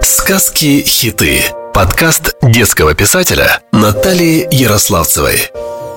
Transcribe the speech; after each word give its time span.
Сказки-хиты. 0.00 1.40
Подкаст 1.74 2.36
детского 2.40 2.94
писателя 2.94 3.60
Натальи 3.72 4.46
Ярославцевой. 4.50 5.50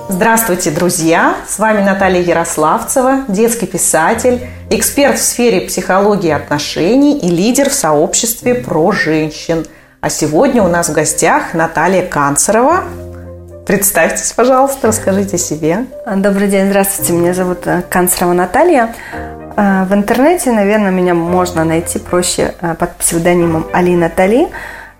Здравствуйте, 0.08 0.72
друзья! 0.72 1.36
С 1.48 1.58
вами 1.60 1.82
Наталья 1.82 2.20
Ярославцева, 2.20 3.26
детский 3.28 3.66
писатель, 3.66 4.48
эксперт 4.70 5.18
в 5.18 5.22
сфере 5.22 5.60
психологии 5.60 6.30
отношений 6.30 7.18
и 7.18 7.28
лидер 7.28 7.70
в 7.70 7.72
сообществе 7.72 8.56
про 8.56 8.90
женщин. 8.90 9.64
А 10.00 10.10
сегодня 10.10 10.62
у 10.62 10.68
нас 10.68 10.88
в 10.88 10.92
гостях 10.92 11.54
Наталья 11.54 12.04
Канцерова. 12.04 12.82
Представьтесь, 13.66 14.32
пожалуйста, 14.32 14.88
расскажите 14.88 15.36
о 15.36 15.38
себе. 15.38 15.86
Добрый 16.16 16.48
день, 16.48 16.70
здравствуйте, 16.70 17.12
меня 17.12 17.34
зовут 17.34 17.66
э, 17.66 17.82
Канцерова 17.88 18.32
Наталья. 18.32 18.94
Э, 19.56 19.84
в 19.84 19.94
интернете, 19.94 20.52
наверное, 20.52 20.90
меня 20.90 21.14
можно 21.14 21.64
найти 21.64 21.98
проще 21.98 22.54
э, 22.60 22.74
под 22.74 22.96
псевдонимом 22.96 23.66
Алина 23.72 24.08
Тали. 24.08 24.48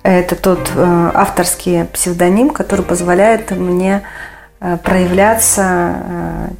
Это 0.02 0.36
тот 0.36 0.70
э, 0.74 1.10
авторский 1.14 1.84
псевдоним, 1.84 2.50
который 2.50 2.84
позволяет 2.84 3.50
мне 3.50 4.02
проявляться 4.84 5.94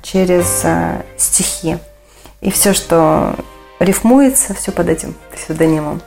через 0.03 0.65
стихи. 1.19 1.77
И 2.41 2.51
все, 2.51 2.73
что 2.73 3.35
рифмуется, 3.79 4.55
все 4.55 4.73
под 4.73 4.89
этим 4.89 5.15
псевдонимом. 5.35 6.01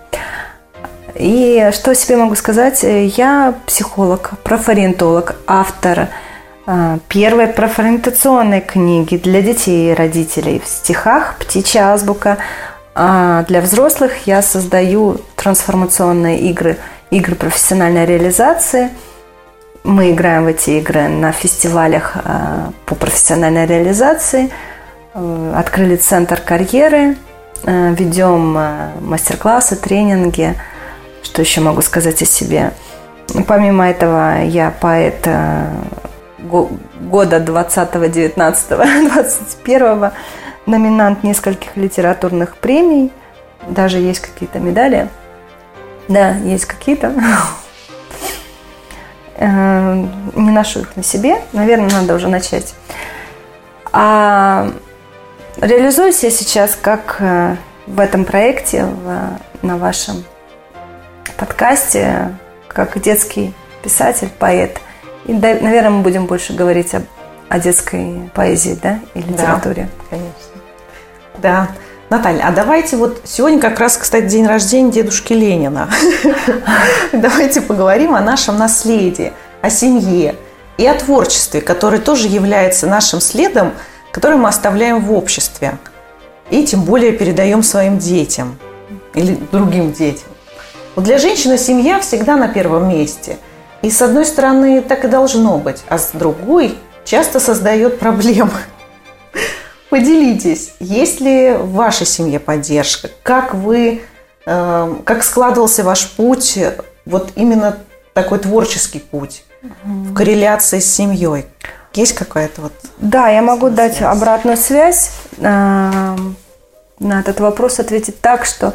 И 1.14 1.70
что 1.72 1.92
о 1.92 1.96
себе 1.96 2.18
могу 2.18 2.34
сказать? 2.34 2.82
Я 2.82 3.54
психолог, 3.68 4.32
профориентолог, 4.44 5.36
автор– 5.46 6.08
а, 6.18 6.33
первой 7.10 7.48
профориентационной 7.48 8.62
книги 8.62 9.18
для 9.18 9.42
детей 9.42 9.92
и 9.92 9.94
родителей 9.94 10.62
в 10.64 10.68
стихах 10.68 11.36
«Птичья 11.40 11.94
азбука». 11.94 12.38
А 12.96 13.44
для 13.44 13.62
взрослых 13.62 14.28
я 14.28 14.42
создаю 14.42 15.18
трансформационные 15.36 16.40
игры, 16.42 16.78
игры 17.10 17.36
профессиональной 17.36 18.06
реализации. 18.06 18.92
Мы 19.84 20.12
играем 20.12 20.46
в 20.46 20.48
эти 20.48 20.72
игры 20.72 21.08
на 21.08 21.32
фестивалях 21.32 22.14
а, 22.16 22.72
по 22.86 22.96
профессиональной 22.96 23.66
реализации. 23.66 24.52
Э, 25.14 25.54
открыли 25.56 25.96
центр 25.96 26.40
карьеры, 26.40 27.18
э, 27.66 27.94
ведем 27.94 28.58
э, 28.58 28.92
мастер-классы, 29.02 29.76
тренинги. 29.76 30.56
Что 31.22 31.42
еще 31.42 31.62
могу 31.62 31.82
сказать 31.82 32.22
о 32.22 32.26
себе? 32.26 32.72
Помимо 33.48 33.90
этого, 33.90 34.44
я 34.44 34.72
поэт 34.72 35.28
года 37.00 37.40
20, 37.40 38.12
19, 38.12 38.70
21 38.70 40.12
номинант 40.66 41.24
нескольких 41.24 41.76
литературных 41.76 42.56
премий. 42.58 43.12
Даже 43.68 43.98
есть 43.98 44.20
какие-то 44.20 44.60
медали. 44.60 45.10
Да, 46.08 46.32
есть 46.32 46.66
какие-то. 46.66 47.14
Э, 49.36 49.96
не 50.36 50.52
ношу 50.52 50.82
их 50.82 50.96
на 50.96 51.02
себе. 51.02 51.42
Наверное, 51.54 51.90
надо 51.90 52.14
уже 52.14 52.28
начать. 52.28 52.76
А 53.92 54.70
реализуюсь 55.60 56.22
я 56.24 56.30
сейчас 56.30 56.78
как 56.80 57.18
э, 57.20 57.56
в 57.88 58.00
этом 58.00 58.26
проекте, 58.26 58.86
в, 58.86 59.40
на 59.64 59.78
вашем 59.78 60.24
подкасте, 61.36 62.38
как 62.68 63.02
детский 63.02 63.56
писатель, 63.82 64.30
поэт– 64.38 64.80
и, 65.26 65.34
наверное, 65.34 65.90
мы 65.90 66.02
будем 66.02 66.26
больше 66.26 66.54
говорить 66.54 66.94
об, 66.94 67.04
о 67.50 67.60
детской 67.60 68.30
поэзии, 68.34 68.78
да, 68.82 69.00
и 69.14 69.20
литературе. 69.20 69.90
Да, 69.90 70.18
конечно. 70.18 70.62
Да. 71.42 71.68
Наталья, 72.10 72.48
а 72.48 72.52
давайте 72.52 72.98
вот 72.98 73.22
сегодня 73.24 73.60
как 73.60 73.80
раз, 73.80 73.98
кстати, 73.98 74.26
день 74.28 74.46
рождения 74.46 74.92
дедушки 74.92 75.34
Ленина. 75.34 75.90
Давайте 77.12 77.60
поговорим 77.60 78.14
о 78.14 78.22
нашем 78.22 78.60
наследии, 78.60 79.34
о 79.62 79.72
семье 79.72 80.36
и 80.78 80.86
о 80.86 80.94
творчестве, 80.94 81.60
которое 81.62 81.98
тоже 81.98 82.28
является 82.28 82.86
нашим 82.86 83.20
следом, 83.20 83.74
который 84.12 84.38
мы 84.38 84.50
оставляем 84.50 85.00
в 85.00 85.12
обществе. 85.12 85.80
И 86.52 86.64
тем 86.66 86.84
более 86.84 87.14
передаем 87.14 87.64
своим 87.64 87.98
детям 87.98 88.60
или 89.16 89.36
другим 89.52 89.92
детям. 89.92 90.28
Вот 90.96 91.06
для 91.06 91.18
женщины 91.18 91.58
семья 91.58 92.00
всегда 92.00 92.36
на 92.36 92.48
первом 92.48 92.90
месте– 92.90 93.38
и 93.84 93.92
с 93.92 94.02
одной 94.02 94.26
стороны 94.26 94.82
так 94.82 95.06
и 95.06 95.08
должно 95.08 95.60
быть, 95.60 95.84
а 95.90 96.00
с 96.00 96.12
другой 96.14 96.76
часто 97.04 97.40
создает 97.40 98.00
проблемы. 98.00 98.54
Поделитесь, 99.90 100.74
есть 100.80 101.20
ли 101.20 101.54
в 101.54 101.74
вашей 101.74 102.08
семье 102.08 102.40
поддержка? 102.40 103.10
Как 103.22 103.54
вы, 103.54 104.02
э, 104.46 104.96
как 105.06 105.24
складывался 105.24 105.84
ваш 105.84 106.10
путь, 106.12 106.58
вот 107.06 107.34
именно 107.36 107.78
такой 108.14 108.40
творческий 108.40 109.00
путь 109.00 109.44
в 109.84 110.14
корреляции 110.14 110.80
с 110.80 110.92
семьей? 110.92 111.46
Есть 111.94 112.14
какая-то 112.14 112.62
вот... 112.62 112.74
Да, 113.00 113.28
я 113.30 113.42
могу 113.42 113.68
связь? 113.68 113.76
дать 113.76 114.02
обратную 114.02 114.56
связь. 114.56 115.12
Э, 115.40 116.16
на 117.00 117.20
этот 117.20 117.42
вопрос 117.42 117.80
ответить 117.80 118.22
так, 118.22 118.46
что 118.46 118.74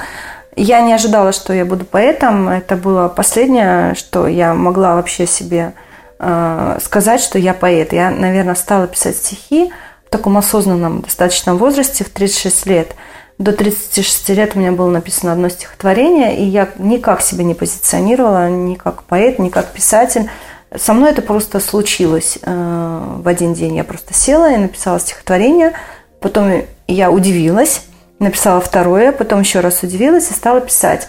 я 0.57 0.81
не 0.81 0.93
ожидала, 0.93 1.33
что 1.33 1.53
я 1.53 1.65
буду 1.65 1.85
поэтом. 1.85 2.49
Это 2.49 2.77
было 2.77 3.09
последнее, 3.09 3.95
что 3.95 4.27
я 4.27 4.55
могла 4.55 4.97
вообще 4.97 5.27
себе 5.27 5.73
э, 6.19 6.79
сказать, 6.83 7.21
что 7.21 7.39
я 7.39 7.55
поэт. 7.55 7.93
Я, 7.93 8.11
наверное, 8.11 8.55
стала 8.55 8.87
писать 8.87 9.17
стихи 9.17 9.73
в 10.07 10.11
таком 10.11 10.37
осознанном 10.37 11.03
достаточном 11.03 11.59
возрасте, 11.59 12.05
в 12.05 12.11
36 12.11 12.67
лет. 12.67 12.95
До 13.39 13.53
36 13.53 14.31
лет 14.31 14.57
у 14.57 14.59
меня 14.59 14.73
было 14.73 14.91
написано 14.91 15.33
одно 15.33 15.49
стихотворение, 15.49 16.37
и 16.37 16.45
я 16.45 16.69
никак 16.79 17.23
себя 17.23 17.45
не 17.45 17.55
позиционировала, 17.55 18.49
ни 18.51 18.75
как 18.75 19.05
поэт, 19.05 19.39
ни 19.39 19.49
как 19.49 19.67
писатель. 19.73 20.29
Со 20.75 20.93
мной 20.93 21.13
это 21.13 21.23
просто 21.23 21.61
случилось 21.61 22.39
э, 22.43 23.19
в 23.23 23.29
один 23.29 23.55
день. 23.55 23.77
Я 23.77 23.85
просто 23.85 24.13
села 24.13 24.53
и 24.53 24.57
написала 24.57 24.99
стихотворение. 24.99 25.73
Потом 26.21 26.65
я 26.89 27.11
удивилась, 27.13 27.83
написала 28.19 28.61
второе, 28.61 29.13
потом 29.13 29.41
еще 29.41 29.61
раз 29.61 29.83
удивилась 29.83 30.31
и 30.31 30.35
стала 30.35 30.61
писать. 30.61 31.09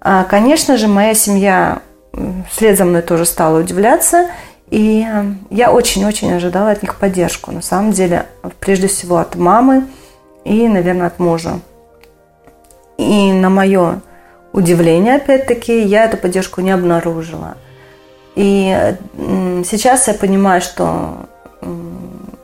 А, 0.00 0.24
конечно 0.24 0.76
же, 0.76 0.88
моя 0.88 1.14
семья 1.14 1.80
вслед 2.50 2.78
за 2.78 2.84
мной 2.84 3.02
тоже 3.02 3.26
стала 3.26 3.60
удивляться, 3.60 4.28
и 4.70 5.06
э, 5.06 5.24
я 5.50 5.70
очень-очень 5.70 6.32
ожидала 6.32 6.70
от 6.70 6.82
них 6.82 6.96
поддержку. 6.96 7.52
На 7.52 7.62
самом 7.62 7.92
деле, 7.92 8.26
прежде 8.58 8.88
всего 8.88 9.18
от 9.18 9.36
мамы 9.36 9.84
и, 10.44 10.66
наверное, 10.66 11.08
от 11.08 11.18
мужа. 11.18 11.60
И 12.96 13.32
на 13.32 13.50
мое 13.50 14.00
удивление, 14.52 15.16
опять-таки, 15.16 15.82
я 15.82 16.04
эту 16.04 16.16
поддержку 16.16 16.62
не 16.62 16.70
обнаружила. 16.70 17.56
И 18.34 18.96
сейчас 19.66 20.08
я 20.08 20.14
понимаю, 20.14 20.62
что 20.62 21.26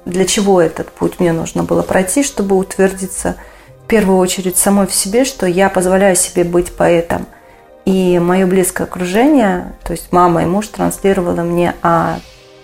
для 0.04 0.26
чего 0.26 0.60
этот 0.60 0.90
путь 0.90 1.20
мне 1.20 1.32
нужно 1.32 1.64
было 1.64 1.82
пройти, 1.82 2.22
чтобы 2.22 2.56
утвердиться– 2.56 3.36
первую 3.92 4.16
очередь 4.16 4.56
самой 4.56 4.86
в 4.86 4.94
себе, 4.94 5.26
что 5.26 5.44
я 5.44 5.68
позволяю 5.68 6.16
себе 6.16 6.44
быть 6.44 6.74
поэтом. 6.74 7.26
И 7.84 8.18
мое 8.18 8.46
близкое 8.46 8.84
окружение, 8.84 9.74
то 9.84 9.92
есть 9.92 10.12
мама 10.12 10.44
и 10.44 10.46
муж 10.46 10.68
транслировало 10.68 11.42
мне, 11.42 11.74
а 11.82 12.18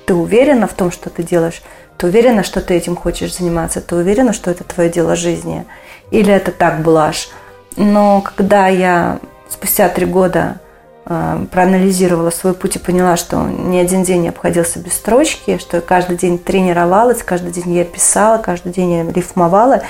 ты 0.06 0.14
уверена 0.14 0.66
в 0.66 0.72
том, 0.72 0.90
что 0.90 1.10
ты 1.10 1.22
делаешь? 1.22 1.60
Ты 1.98 2.06
уверена, 2.06 2.42
что 2.44 2.62
ты 2.62 2.72
этим 2.72 2.96
хочешь 2.96 3.36
заниматься? 3.36 3.82
Ты 3.82 3.96
уверена, 3.96 4.32
что 4.32 4.50
это 4.50 4.64
твое 4.64 4.88
дело 4.88 5.16
жизни? 5.16 5.66
Или 6.10 6.32
это 6.32 6.50
так 6.50 6.80
блажь? 6.80 7.28
Но 7.76 8.22
когда 8.22 8.68
я 8.68 9.18
спустя 9.50 9.90
три 9.90 10.06
года 10.06 10.60
э, 11.04 11.44
проанализировала 11.52 12.30
свой 12.30 12.54
путь 12.54 12.76
и 12.76 12.78
поняла, 12.78 13.18
что 13.18 13.36
ни 13.42 13.76
один 13.76 14.02
день 14.02 14.22
не 14.22 14.28
обходился 14.30 14.78
без 14.78 14.94
строчки, 14.94 15.58
что 15.58 15.76
я 15.76 15.80
каждый 15.82 16.16
день 16.16 16.38
тренировалась, 16.38 17.22
каждый 17.22 17.52
день 17.52 17.74
я 17.74 17.84
писала, 17.84 18.38
каждый 18.38 18.72
день 18.72 18.92
я 18.92 19.12
рифмовала, 19.12 19.82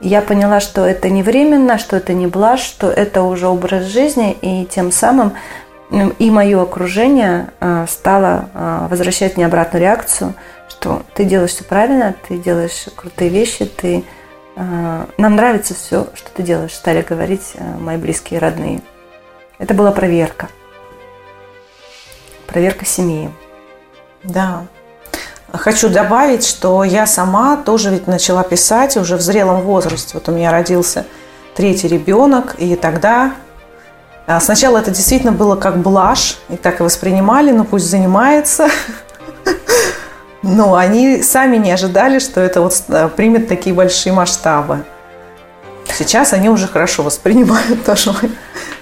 я 0.00 0.22
поняла, 0.22 0.60
что 0.60 0.84
это 0.84 1.08
не 1.08 1.22
временно, 1.22 1.78
что 1.78 1.96
это 1.96 2.12
не 2.12 2.26
блажь, 2.26 2.62
что 2.62 2.90
это 2.90 3.22
уже 3.22 3.48
образ 3.48 3.84
жизни, 3.84 4.32
и 4.40 4.66
тем 4.66 4.92
самым 4.92 5.34
и 6.18 6.30
мое 6.30 6.62
окружение 6.62 7.48
э, 7.60 7.86
стало 7.88 8.48
э, 8.54 8.86
возвращать 8.88 9.36
мне 9.36 9.46
обратную 9.46 9.82
реакцию, 9.82 10.34
что 10.68 11.02
ты 11.14 11.24
делаешь 11.24 11.50
все 11.50 11.64
правильно, 11.64 12.14
ты 12.28 12.38
делаешь 12.38 12.86
крутые 12.94 13.28
вещи, 13.28 13.64
ты 13.64 14.04
э, 14.54 15.06
нам 15.16 15.36
нравится 15.36 15.74
все, 15.74 16.06
что 16.14 16.30
ты 16.30 16.44
делаешь, 16.44 16.74
стали 16.74 17.02
говорить 17.02 17.54
мои 17.80 17.96
близкие 17.96 18.38
и 18.38 18.40
родные. 18.40 18.82
Это 19.58 19.74
была 19.74 19.90
проверка. 19.90 20.48
Проверка 22.46 22.84
семьи. 22.84 23.28
Да, 24.22 24.66
Хочу 25.52 25.88
добавить, 25.88 26.46
что 26.46 26.84
я 26.84 27.06
сама 27.06 27.56
тоже 27.56 27.90
ведь 27.90 28.06
начала 28.06 28.42
писать 28.44 28.96
уже 28.96 29.16
в 29.16 29.20
зрелом 29.20 29.62
возрасте. 29.62 30.12
Вот 30.14 30.28
у 30.28 30.32
меня 30.32 30.52
родился 30.52 31.06
третий 31.56 31.88
ребенок, 31.88 32.54
и 32.58 32.76
тогда 32.76 33.32
а, 34.26 34.38
сначала 34.40 34.78
это 34.78 34.92
действительно 34.92 35.32
было 35.32 35.56
как 35.56 35.78
блажь, 35.78 36.38
и 36.48 36.56
так 36.56 36.80
и 36.80 36.82
воспринимали, 36.84 37.50
ну 37.50 37.64
пусть 37.64 37.86
занимается. 37.86 38.68
Но 40.42 40.76
они 40.76 41.22
сами 41.22 41.56
не 41.56 41.72
ожидали, 41.72 42.20
что 42.20 42.40
это 42.40 42.60
вот 42.60 42.82
а, 42.88 43.08
примет 43.08 43.48
такие 43.48 43.74
большие 43.74 44.12
масштабы. 44.12 44.84
Сейчас 45.92 46.32
они 46.32 46.48
уже 46.48 46.68
хорошо 46.68 47.02
воспринимают 47.02 47.84
тоже 47.86 48.14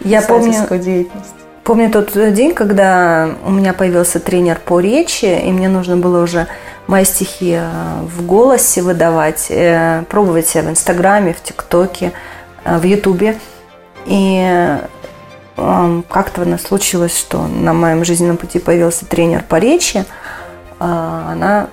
Я 0.01 0.21
помню, 0.21 0.67
деятельность? 0.79 1.38
Помню 1.69 1.91
тот 1.91 2.13
день, 2.33 2.55
когда 2.55 3.29
у 3.45 3.51
меня 3.51 3.75
появился 3.75 4.21
тренер 4.21 4.59
по 4.65 4.81
речи, 4.81 5.27
и 5.27 5.53
мне 5.53 5.69
нужно 5.69 5.99
было 5.99 6.23
уже 6.23 6.47
мои 6.87 7.05
стихи 7.05 7.59
э, 7.61 7.69
в 8.05 8.25
голосе 8.25 8.81
выдавать, 8.81 9.49
э, 9.51 10.03
пробовать 10.09 10.49
себя 10.49 10.63
в 10.63 10.71
Инстаграме, 10.71 11.35
в 11.35 11.43
ТикТоке, 11.43 12.13
э, 12.65 12.79
в 12.79 12.85
Ютубе. 12.85 13.39
И 14.07 14.41
э, 15.57 16.03
как-то 16.09 16.41
у 16.41 16.45
нас 16.47 16.63
случилось, 16.63 17.15
что 17.15 17.47
на 17.47 17.75
моем 17.75 18.03
жизненном 18.03 18.39
пути 18.39 18.61
появился 18.61 19.05
тренер 19.05 19.45
по 19.47 19.57
речи. 19.57 20.07
Она 20.79 21.69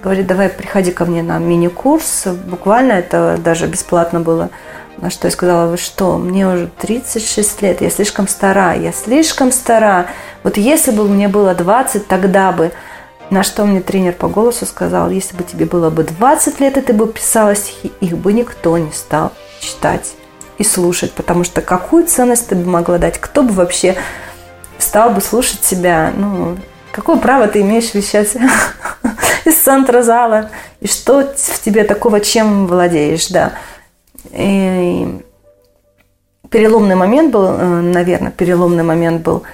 говорит, 0.00 0.28
давай 0.28 0.48
приходи 0.48 0.92
ко 0.92 1.06
мне 1.06 1.24
на 1.24 1.40
мини-курс. 1.40 2.28
Буквально 2.46 2.92
это 2.92 3.36
даже 3.42 3.66
бесплатно 3.66 4.20
было. 4.20 4.50
На 5.00 5.08
что 5.08 5.28
я 5.28 5.30
сказала, 5.32 5.70
вы 5.70 5.78
что, 5.78 6.18
мне 6.18 6.46
уже 6.46 6.68
36 6.78 7.62
лет, 7.62 7.80
я 7.80 7.88
слишком 7.88 8.28
стара, 8.28 8.74
я 8.74 8.92
слишком 8.92 9.50
стара. 9.50 10.06
Вот 10.42 10.58
если 10.58 10.90
бы 10.90 11.08
мне 11.08 11.28
было 11.28 11.54
20, 11.54 12.06
тогда 12.06 12.52
бы. 12.52 12.70
На 13.30 13.44
что 13.44 13.64
мне 13.64 13.80
тренер 13.80 14.12
по 14.14 14.28
голосу 14.28 14.66
сказал, 14.66 15.08
если 15.08 15.36
бы 15.36 15.44
тебе 15.44 15.64
было 15.64 15.88
бы 15.88 16.02
20 16.02 16.60
лет, 16.60 16.76
и 16.76 16.80
ты 16.80 16.92
бы 16.92 17.06
писала 17.06 17.54
стихи, 17.54 17.92
их 18.00 18.18
бы 18.18 18.32
никто 18.32 18.76
не 18.76 18.90
стал 18.90 19.32
читать 19.60 20.14
и 20.58 20.64
слушать, 20.64 21.12
потому 21.12 21.44
что 21.44 21.62
какую 21.62 22.06
ценность 22.06 22.48
ты 22.48 22.56
бы 22.56 22.68
могла 22.68 22.98
дать? 22.98 23.18
Кто 23.18 23.42
бы 23.42 23.52
вообще 23.54 23.96
стал 24.78 25.10
бы 25.10 25.20
слушать 25.20 25.64
себя? 25.64 26.12
Ну, 26.14 26.58
какое 26.92 27.16
право 27.16 27.46
ты 27.46 27.60
имеешь 27.60 27.94
вещать 27.94 28.36
из 29.44 29.54
центра 29.54 30.02
зала? 30.02 30.50
И 30.80 30.88
что 30.88 31.22
в 31.22 31.62
тебе 31.62 31.84
такого, 31.84 32.20
чем 32.20 32.66
владеешь, 32.66 33.28
да? 33.28 33.52
И 34.32 35.22
переломный 36.50 36.96
момент 36.96 37.32
был, 37.32 37.46
э, 37.46 37.80
наверное, 37.80 38.30
переломный 38.30 38.82
момент 38.82 39.22
был, 39.22 39.44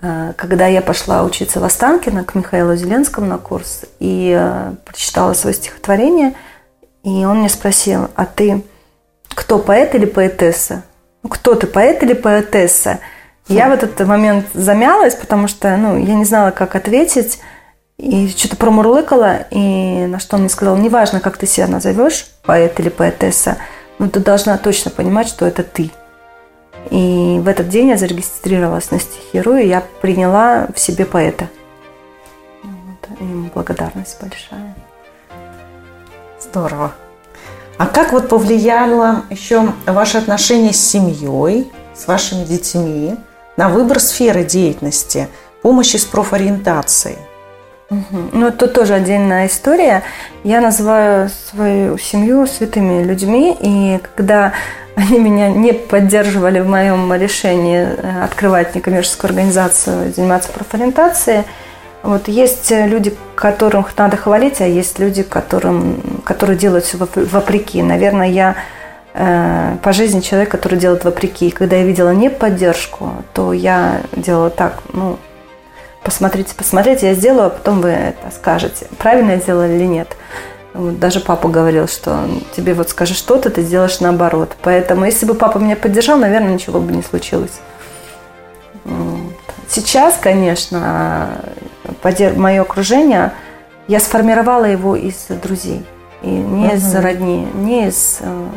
э, 0.00 0.32
когда 0.36 0.66
я 0.66 0.80
пошла 0.82 1.22
учиться 1.22 1.60
в 1.60 1.64
Останкино 1.64 2.24
к 2.24 2.34
Михаилу 2.34 2.74
Зеленскому 2.76 3.26
на 3.26 3.38
курс 3.38 3.84
и 3.98 4.36
э, 4.38 4.72
прочитала 4.84 5.34
свое 5.34 5.54
стихотворение, 5.54 6.34
и 7.02 7.24
он 7.24 7.40
мне 7.40 7.48
спросил, 7.48 8.08
а 8.14 8.26
ты 8.26 8.64
кто, 9.28 9.58
поэт 9.58 9.94
или 9.94 10.06
поэтесса? 10.06 10.82
Ну, 11.22 11.28
кто 11.28 11.54
ты, 11.54 11.66
поэт 11.66 12.02
или 12.02 12.14
поэтесса? 12.14 13.00
Я 13.48 13.68
в 13.68 13.72
этот 13.72 14.00
момент 14.06 14.46
замялась, 14.54 15.14
потому 15.14 15.46
что 15.46 15.76
ну, 15.76 15.98
я 15.98 16.14
не 16.14 16.24
знала, 16.24 16.50
как 16.50 16.74
ответить. 16.74 17.38
И 17.98 18.28
что-то 18.28 18.56
промурлыкала, 18.56 19.46
и 19.50 20.06
на 20.06 20.18
что 20.18 20.36
он 20.36 20.42
мне 20.42 20.50
сказал, 20.50 20.76
неважно, 20.76 21.20
как 21.20 21.38
ты 21.38 21.46
себя 21.46 21.66
назовешь, 21.66 22.26
поэт 22.44 22.78
или 22.78 22.90
поэтесса, 22.90 23.56
но 23.98 24.08
ты 24.08 24.20
должна 24.20 24.58
точно 24.58 24.90
понимать, 24.90 25.28
что 25.28 25.46
это 25.46 25.62
ты. 25.62 25.90
И 26.90 27.38
в 27.40 27.48
этот 27.48 27.68
день 27.68 27.88
я 27.88 27.96
зарегистрировалась 27.96 28.90
на 28.90 29.00
стихиру, 29.00 29.56
и 29.56 29.66
я 29.66 29.82
приняла 30.00 30.68
в 30.74 30.78
себе 30.78 31.04
поэта. 31.04 31.48
Вот, 32.62 33.20
ему 33.20 33.50
благодарность 33.54 34.20
большая. 34.20 34.74
Здорово. 36.40 36.92
А 37.78 37.86
как 37.86 38.12
вот 38.12 38.28
повлияло 38.28 39.24
еще 39.30 39.72
ваше 39.84 40.18
отношение 40.18 40.72
с 40.72 40.80
семьей, 40.80 41.70
с 41.94 42.06
вашими 42.06 42.44
детьми 42.44 43.16
на 43.56 43.68
выбор 43.68 44.00
сферы 44.00 44.44
деятельности, 44.44 45.28
помощи 45.62 45.96
с 45.96 46.04
профориентацией? 46.04 47.18
Ну, 47.88 48.48
это 48.48 48.66
тоже 48.66 48.94
отдельная 48.94 49.46
история. 49.46 50.02
Я 50.42 50.60
называю 50.60 51.28
свою 51.28 51.98
семью 51.98 52.46
святыми 52.46 53.04
людьми, 53.04 53.56
и 53.60 54.00
когда 54.16 54.52
они 54.96 55.18
меня 55.18 55.50
не 55.50 55.72
поддерживали 55.72 56.60
в 56.60 56.68
моем 56.68 57.12
решении 57.14 57.86
э, 57.86 58.24
открывать 58.24 58.74
некоммерческую 58.74 59.28
организацию, 59.28 60.12
заниматься 60.12 60.50
профориентацией, 60.50 61.44
вот 62.02 62.28
есть 62.28 62.70
люди, 62.70 63.14
которых 63.34 63.96
надо 63.98 64.16
хвалить, 64.16 64.60
а 64.60 64.66
есть 64.66 64.98
люди, 64.98 65.22
которым, 65.22 66.22
которые 66.24 66.56
делают 66.56 66.84
все 66.84 66.96
вопреки. 66.96 67.82
Наверное, 67.82 68.28
я 68.28 68.56
э, 69.12 69.76
по 69.82 69.92
жизни 69.92 70.20
человек, 70.20 70.48
который 70.48 70.78
делает 70.78 71.04
вопреки. 71.04 71.48
И 71.48 71.50
когда 71.50 71.76
я 71.76 71.84
видела 71.84 72.14
не 72.14 72.30
поддержку, 72.30 73.12
то 73.34 73.52
я 73.52 74.00
делала 74.14 74.50
так, 74.50 74.78
ну, 74.92 75.18
посмотрите, 76.06 76.54
посмотрите, 76.54 77.08
я 77.08 77.14
сделаю, 77.14 77.48
а 77.48 77.50
потом 77.50 77.80
вы 77.80 77.88
это 77.88 78.30
скажете, 78.34 78.86
правильно 78.96 79.32
я 79.32 79.38
сделала 79.38 79.68
или 79.68 79.84
нет. 79.84 80.16
Вот 80.72 81.00
даже 81.00 81.20
папа 81.20 81.48
говорил, 81.48 81.88
что 81.88 82.28
тебе 82.54 82.74
вот 82.74 82.90
скажи 82.90 83.14
что-то, 83.14 83.50
ты 83.50 83.62
сделаешь 83.62 83.98
наоборот. 83.98 84.54
Поэтому 84.62 85.04
если 85.04 85.26
бы 85.26 85.34
папа 85.34 85.58
меня 85.58 85.74
поддержал, 85.74 86.16
наверное, 86.16 86.54
ничего 86.54 86.80
бы 86.80 86.92
не 86.92 87.02
случилось. 87.02 87.60
Сейчас, 89.68 90.16
конечно, 90.20 91.40
мое 92.36 92.62
окружение, 92.62 93.32
я 93.88 93.98
сформировала 93.98 94.64
его 94.64 94.94
из 94.94 95.26
друзей. 95.42 95.84
И 96.22 96.28
не 96.28 96.68
угу. 96.68 96.76
из 96.76 96.94
родни, 96.94 97.48
не 97.54 97.88
из 97.88 98.18
э, 98.20 98.48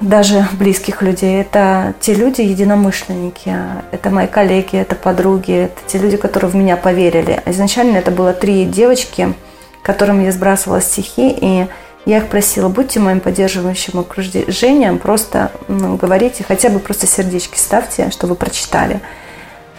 даже 0.00 0.46
близких 0.58 1.02
людей. 1.02 1.40
Это 1.40 1.94
те 2.00 2.14
люди, 2.14 2.40
единомышленники, 2.42 3.54
это 3.90 4.10
мои 4.10 4.26
коллеги, 4.26 4.76
это 4.76 4.94
подруги, 4.94 5.52
это 5.52 5.80
те 5.86 5.98
люди, 5.98 6.16
которые 6.16 6.50
в 6.50 6.54
меня 6.54 6.76
поверили. 6.76 7.42
Изначально 7.46 7.96
это 7.96 8.10
было 8.10 8.32
три 8.32 8.64
девочки, 8.64 9.34
которым 9.82 10.22
я 10.22 10.32
сбрасывала 10.32 10.80
стихи, 10.80 11.30
и 11.40 11.66
я 12.04 12.18
их 12.18 12.28
просила, 12.28 12.68
будьте 12.68 13.00
моим 13.00 13.20
поддерживающим 13.20 13.98
окружением, 13.98 14.98
просто 14.98 15.50
ну, 15.66 15.96
говорите, 15.96 16.44
хотя 16.46 16.68
бы 16.68 16.78
просто 16.78 17.06
сердечки 17.06 17.58
ставьте, 17.58 18.10
чтобы 18.10 18.36
прочитали. 18.36 19.00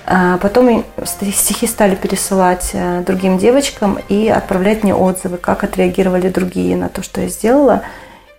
А 0.06 0.38
потом 0.38 0.86
стихи 1.06 1.68
стали 1.68 1.96
пересылать 1.96 2.70
э, 2.72 3.04
другим 3.06 3.38
девочкам 3.38 4.00
и 4.08 4.30
отправлять 4.30 4.84
мне 4.84 4.96
отзывы, 4.96 5.36
как 5.36 5.66
отреагировали 5.66 6.30
другие 6.30 6.78
на 6.78 6.88
то, 6.88 7.04
что 7.04 7.20
я 7.20 7.28
сделала. 7.28 7.84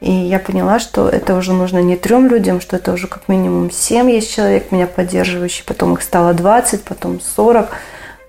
И 0.00 0.12
я 0.12 0.38
поняла, 0.38 0.78
что 0.78 1.08
это 1.08 1.34
уже 1.34 1.52
нужно 1.52 1.78
не 1.80 1.96
трем 1.96 2.28
людям, 2.28 2.60
что 2.60 2.76
это 2.76 2.92
уже 2.92 3.08
как 3.08 3.28
минимум 3.28 3.70
семь 3.70 4.10
есть 4.10 4.32
человек, 4.32 4.70
меня 4.70 4.86
поддерживающие. 4.86 5.64
Потом 5.66 5.94
их 5.94 6.02
стало 6.02 6.34
20, 6.34 6.84
потом 6.84 7.20
40, 7.20 7.68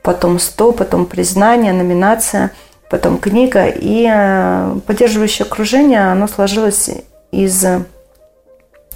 потом 0.01 0.39
100, 0.39 0.71
потом 0.71 1.05
признание, 1.05 1.71
номинация, 1.71 2.51
потом 2.89 3.19
книга. 3.19 3.67
И 3.67 4.09
э, 4.11 4.79
поддерживающее 4.87 5.45
окружение, 5.45 6.11
оно 6.11 6.27
сложилось 6.27 6.89
из 7.31 7.63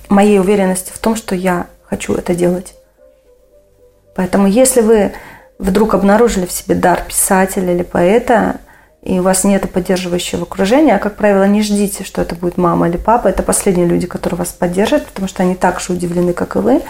моей 0.10 0.40
уверенности 0.40 0.92
в 0.92 0.98
том, 0.98 1.16
что 1.16 1.36
я 1.36 1.68
хочу 1.84 2.16
это 2.16 2.34
делать. 2.34 2.74
Поэтому 4.16 4.48
если 4.48 4.82
вы 4.82 5.14
вдруг 5.60 5.94
обнаружили 5.94 6.46
в 6.46 6.52
себе 6.52 6.76
дар 6.76 7.04
писателя 7.08 7.74
или 7.74 7.84
поэта, 7.84 8.58
и 9.04 9.20
у 9.20 9.22
вас 9.22 9.44
нет 9.44 9.70
поддерживающего 9.70 10.44
окружения, 10.44 10.96
а, 10.96 11.00
как 11.00 11.18
правило, 11.18 11.44
не 11.44 11.62
ждите, 11.62 12.06
что 12.06 12.22
это 12.22 12.36
будет 12.36 12.58
мама 12.58 12.88
или 12.88 12.96
папа. 12.96 13.28
Это 13.28 13.44
последние 13.44 13.86
люди, 13.86 14.08
которые 14.08 14.38
вас 14.38 14.50
поддержат, 14.50 15.06
потому 15.08 15.28
что 15.28 15.44
они 15.44 15.56
так 15.56 15.82
же 15.82 15.92
удивлены, 15.92 16.32
как 16.32 16.56
и 16.56 16.60
вы. 16.60 16.82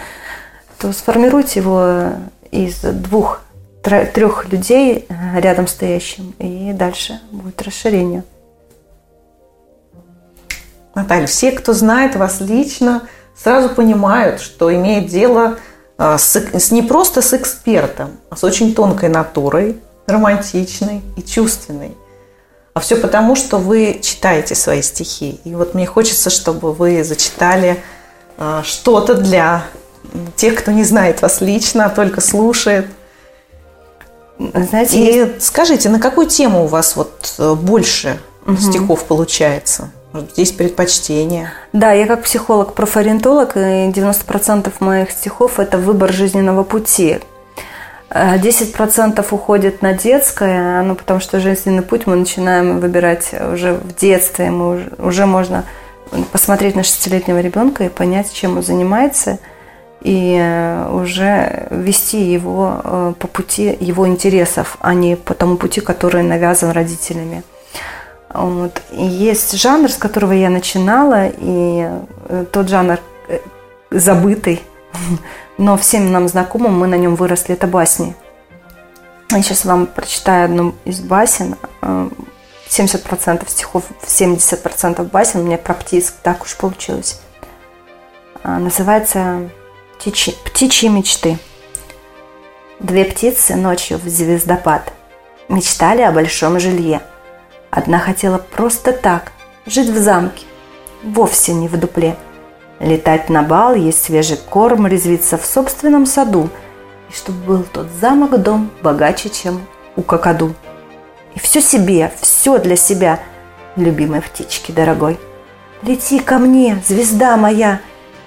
То 0.77 0.93
сформируйте 0.93 1.59
его 1.59 2.09
из 2.51 2.81
двух, 2.81 3.41
трех 3.81 4.47
людей 4.51 5.07
э, 5.09 5.41
рядом 5.41 5.67
стоящим, 5.67 6.35
и 6.37 6.71
дальше 6.73 7.19
будет 7.31 7.61
расширение. 7.63 8.23
Наталья, 10.93 11.25
все, 11.25 11.51
кто 11.51 11.73
знает 11.73 12.15
вас 12.15 12.39
лично, 12.41 13.01
сразу 13.35 13.69
понимают, 13.69 14.39
что 14.39 14.73
имеет 14.73 15.07
дело 15.07 15.57
а, 15.97 16.19
с, 16.19 16.35
с, 16.35 16.69
не 16.69 16.83
просто 16.83 17.23
с 17.23 17.33
экспертом, 17.33 18.11
а 18.29 18.35
с 18.35 18.43
очень 18.43 18.75
тонкой 18.75 19.09
натурой, 19.09 19.79
романтичной 20.05 21.01
и 21.17 21.23
чувственной. 21.23 21.97
А 22.73 22.79
все 22.79 22.95
потому, 22.95 23.35
что 23.35 23.57
вы 23.57 23.99
читаете 24.01 24.55
свои 24.55 24.81
стихи. 24.81 25.39
И 25.43 25.53
вот 25.53 25.75
мне 25.75 25.85
хочется, 25.85 26.29
чтобы 26.29 26.73
вы 26.73 27.03
зачитали 27.03 27.83
а, 28.37 28.63
что-то 28.63 29.13
для 29.13 29.65
тех, 30.35 30.55
кто 30.55 30.71
не 30.71 30.83
знает 30.83 31.21
вас 31.21 31.41
лично, 31.41 31.85
а 31.85 31.89
только 31.89 32.19
слушает. 32.19 32.87
Знаете, 34.39 34.97
и 34.97 35.03
есть... 35.03 35.43
скажите, 35.43 35.89
на 35.89 35.99
какую 35.99 36.27
тему 36.27 36.63
у 36.63 36.67
вас 36.67 36.95
вот 36.95 37.35
э, 37.37 37.53
больше 37.53 38.19
угу. 38.45 38.57
стихов 38.57 39.05
получается? 39.05 39.91
Может 40.11 40.37
есть 40.37 40.57
предпочтение? 40.57 41.51
Да, 41.73 41.91
я 41.91 42.07
как 42.07 42.23
психолог-профориентолог, 42.23 43.55
и 43.55 43.89
90% 43.89 44.71
моих 44.79 45.11
стихов– 45.11 45.59
это 45.59 45.77
выбор 45.77 46.11
жизненного 46.11 46.63
пути. 46.63 47.19
10% 48.13 49.19
э, 49.19 49.35
уходит 49.35 49.81
на 49.81 49.93
детское, 49.93 50.83
ну, 50.83 50.95
потому 50.95 51.19
что 51.19 51.39
жизненный 51.39 51.81
путь 51.81 52.05
мы 52.05 52.15
начинаем 52.15 52.79
выбирать 52.79 53.33
уже 53.53 53.73
в 53.73 53.95
детстве. 53.95 54.51
Мы 54.51 54.75
уже, 54.75 54.91
уже 54.99 55.25
можно 55.25 55.65
посмотреть 56.31 56.75
на 56.75 56.83
шестилетнего 56.83 57.41
ребенка 57.41 57.85
и 57.85 57.89
понять, 57.89 58.31
чем 58.31 58.57
он 58.57 58.63
занимается, 58.63 59.39
и 60.01 60.37
э, 60.39 60.89
уже 60.91 61.67
вести 61.71 62.21
его 62.21 62.81
э, 62.83 63.13
по 63.17 63.27
пути 63.27 63.75
его 63.79 64.07
интересов, 64.07 64.77
а 64.79 64.93
не 64.93 65.15
по 65.15 65.33
тому 65.33 65.57
пути, 65.57 65.81
который 65.81 66.21
навязан 66.21 66.71
родителями. 66.71 67.41
Вот. 68.31 68.81
Есть 68.91 69.57
жанр, 69.57 69.91
с 69.91 69.95
которого 69.95 70.33
я 70.33 70.49
начинала, 70.49 71.27
и 71.29 71.87
тот 72.51 72.67
жанр 72.67 72.99
забытый, 73.91 74.61
но 75.57 75.77
всем 75.77 76.11
нам 76.11 76.27
знакомым, 76.27 76.77
мы 76.77 76.87
на 76.87 76.95
нем 76.95 77.15
выросли, 77.15 77.53
это 77.53 77.67
басни. 77.67 78.15
Я 79.31 79.41
сейчас 79.41 79.65
вам 79.65 79.87
прочитаю 79.87 80.45
одну 80.45 80.75
из 80.85 80.99
басен. 80.99 81.55
70% 81.81 83.49
стихов, 83.49 83.83
70% 84.05 85.03
басен 85.09 85.41
у 85.41 85.43
меня 85.43 85.57
про 85.57 85.73
птиц, 85.73 86.13
так 86.23 86.43
уж 86.43 86.55
получилось. 86.55 87.19
А, 88.43 88.59
называется 88.59 89.49
«Птичьи 89.97 90.89
мечты». 90.89 91.37
Две 92.79 93.05
птицы 93.05 93.55
ночью 93.55 93.97
в 93.97 94.09
звездопад 94.09 94.91
мечтали 95.47 96.01
о 96.01 96.11
большом 96.11 96.59
жилье. 96.59 97.01
Одна 97.69 97.99
хотела 97.99 98.37
просто 98.37 98.91
так, 98.91 99.31
жить 99.65 99.89
в 99.89 99.97
замке, 99.97 100.45
вовсе 101.03 101.53
не 101.53 101.67
в 101.67 101.79
дупле. 101.79 102.17
Летать 102.83 103.29
на 103.29 103.43
бал, 103.43 103.75
есть 103.75 104.03
свежий 104.03 104.35
корм, 104.35 104.87
резвиться 104.87 105.37
в 105.37 105.45
собственном 105.45 106.05
саду. 106.05 106.49
И 107.09 107.13
чтобы 107.13 107.39
был 107.45 107.63
тот 107.63 107.87
замок-дом 108.01 108.71
богаче, 108.81 109.29
чем 109.29 109.61
у 109.95 110.01
какаду. 110.01 110.53
И 111.33 111.39
все 111.39 111.61
себе, 111.61 112.11
все 112.19 112.57
для 112.57 112.75
себя, 112.75 113.21
любимой 113.77 114.21
птички 114.21 114.73
дорогой. 114.73 115.17
Лети 115.81 116.19
ко 116.19 116.39
мне, 116.39 116.83
звезда 116.85 117.37
моя, 117.37 117.79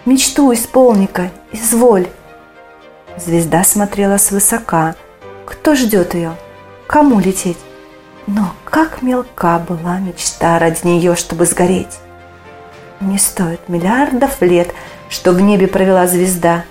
мечту 0.06 0.54
исполни-ка, 0.54 1.30
изволь. 1.52 2.06
Звезда 3.18 3.62
смотрела 3.62 4.16
свысока. 4.16 4.94
Кто 5.44 5.74
ждет 5.74 6.14
ее? 6.14 6.34
Кому 6.86 7.20
лететь? 7.20 7.58
Но 8.26 8.54
как 8.64 9.02
мелка 9.02 9.58
была 9.58 9.98
мечта 9.98 10.58
ради 10.58 10.86
нее, 10.86 11.14
чтобы 11.14 11.44
сгореть. 11.44 11.98
Не 13.00 13.18
стоит 13.18 13.68
миллиардов 13.68 14.40
лет, 14.40 14.72
что 15.10 15.32
в 15.32 15.40
небе 15.40 15.66
провела 15.66 16.06
звезда. 16.06 16.64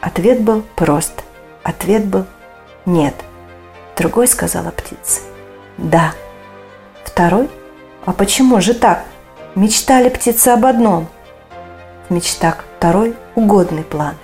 Ответ 0.00 0.40
был 0.40 0.62
прост. 0.76 1.24
Ответ 1.62 2.06
был 2.06 2.24
нет. 2.86 3.14
Другой 3.96 4.28
сказала 4.28 4.70
птица. 4.70 5.20
Да. 5.76 6.14
Второй? 7.04 7.50
А 8.06 8.12
почему 8.12 8.60
же 8.60 8.72
так? 8.72 9.04
Мечтали 9.54 10.08
птицы 10.08 10.48
об 10.48 10.64
одном. 10.64 11.08
В 12.08 12.14
мечтах 12.14 12.64
второй 12.78 13.14
угодный 13.34 13.82
план. 13.82 14.14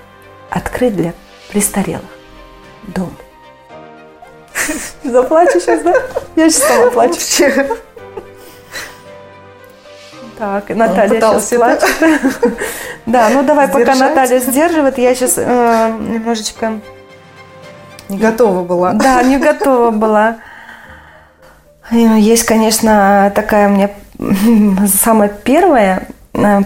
Открыть 0.49 0.97
для 0.97 1.13
престарелых 1.51 2.05
дом. 2.85 3.15
Заплачу 5.03 5.61
сейчас, 5.61 5.83
да? 5.83 5.95
Я 6.37 6.49
сейчас 6.49 6.69
сама 6.69 6.91
плачу. 6.91 7.21
Так, 10.39 10.69
Наталья 10.71 11.21
сейчас 11.21 11.49
плачет. 11.49 11.85
Да, 13.07 13.29
ну 13.29 13.43
давай, 13.43 13.69
пока 13.69 13.95
Наталья 13.95 14.41
сдерживает, 14.41 14.97
я 14.99 15.15
сейчас 15.15 15.35
э, 15.37 15.97
немножечко... 16.01 16.81
Не 18.09 18.19
готова 18.19 18.63
была. 18.63 18.93
Да, 18.93 19.23
не 19.23 19.39
готова 19.39 19.91
была. 19.91 20.37
Есть, 21.91 22.45
конечно, 22.45 23.31
такая 23.35 23.69
у 23.69 23.73
меня 23.73 23.91
самая 24.87 25.29
первая 25.29 26.09
э, 26.33 26.61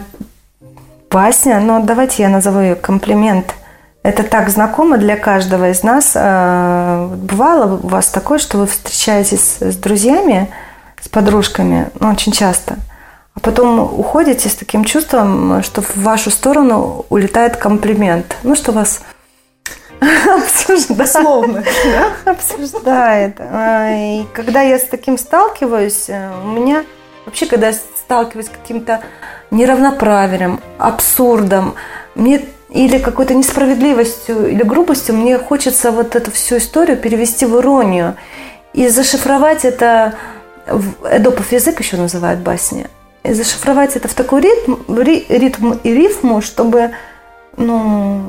басня, 1.10 1.60
но 1.60 1.80
давайте 1.80 2.22
я 2.22 2.28
назову 2.28 2.60
ее 2.60 2.74
комплимент. 2.76 3.54
Это 4.02 4.22
так 4.22 4.48
знакомо 4.48 4.96
для 4.96 5.16
каждого 5.16 5.70
из 5.70 5.82
нас. 5.82 6.12
Э, 6.14 7.08
бывало 7.14 7.78
у 7.82 7.88
вас 7.88 8.06
такое, 8.08 8.38
что 8.38 8.58
вы 8.58 8.66
встречаетесь 8.66 9.58
с 9.60 9.76
друзьями, 9.76 10.48
с 11.00 11.08
подружками, 11.08 11.90
ну, 11.98 12.10
очень 12.10 12.32
часто, 12.32 12.76
а 13.38 13.40
потом 13.40 13.78
уходите 13.78 14.48
с 14.48 14.56
таким 14.56 14.84
чувством, 14.84 15.62
что 15.62 15.80
в 15.80 15.94
вашу 15.94 16.28
сторону 16.28 17.06
улетает 17.08 17.56
комплимент. 17.56 18.36
Ну, 18.42 18.56
что 18.56 18.72
вас 18.72 19.02
обсуждает. 20.00 21.08
Словно, 21.08 21.62
да? 21.84 22.32
Обсуждает. 22.32 23.36
А, 23.38 23.92
и 23.92 24.24
когда 24.32 24.62
я 24.62 24.76
с 24.76 24.88
таким 24.88 25.16
сталкиваюсь, 25.16 26.06
э, 26.08 26.32
у 26.42 26.48
меня 26.48 26.84
вообще, 27.26 27.46
когда 27.46 27.68
я 27.68 27.74
сталкиваюсь 27.74 28.46
с 28.46 28.50
каким-то 28.50 29.02
неравноправием, 29.52 30.58
абсурдом, 30.78 31.76
мне 32.16 32.44
или 32.70 32.98
какой-то 32.98 33.34
несправедливостью 33.34 34.50
или 34.50 34.64
грубостью, 34.64 35.14
мне 35.14 35.38
хочется 35.38 35.92
вот 35.92 36.16
эту 36.16 36.32
всю 36.32 36.56
историю 36.56 36.96
перевести 36.96 37.46
в 37.46 37.56
иронию 37.60 38.16
и 38.72 38.88
зашифровать 38.88 39.64
это 39.64 40.14
в 40.66 41.06
Эдопов 41.06 41.52
язык 41.52 41.78
еще 41.78 41.96
называют 41.96 42.40
басни, 42.40 42.88
зашифровать 43.34 43.96
это 43.96 44.08
в 44.08 44.14
такой 44.14 44.42
ритм, 44.42 44.76
ритм 44.88 45.72
и 45.72 45.92
рифму, 45.92 46.40
чтобы 46.40 46.92
ну, 47.56 48.22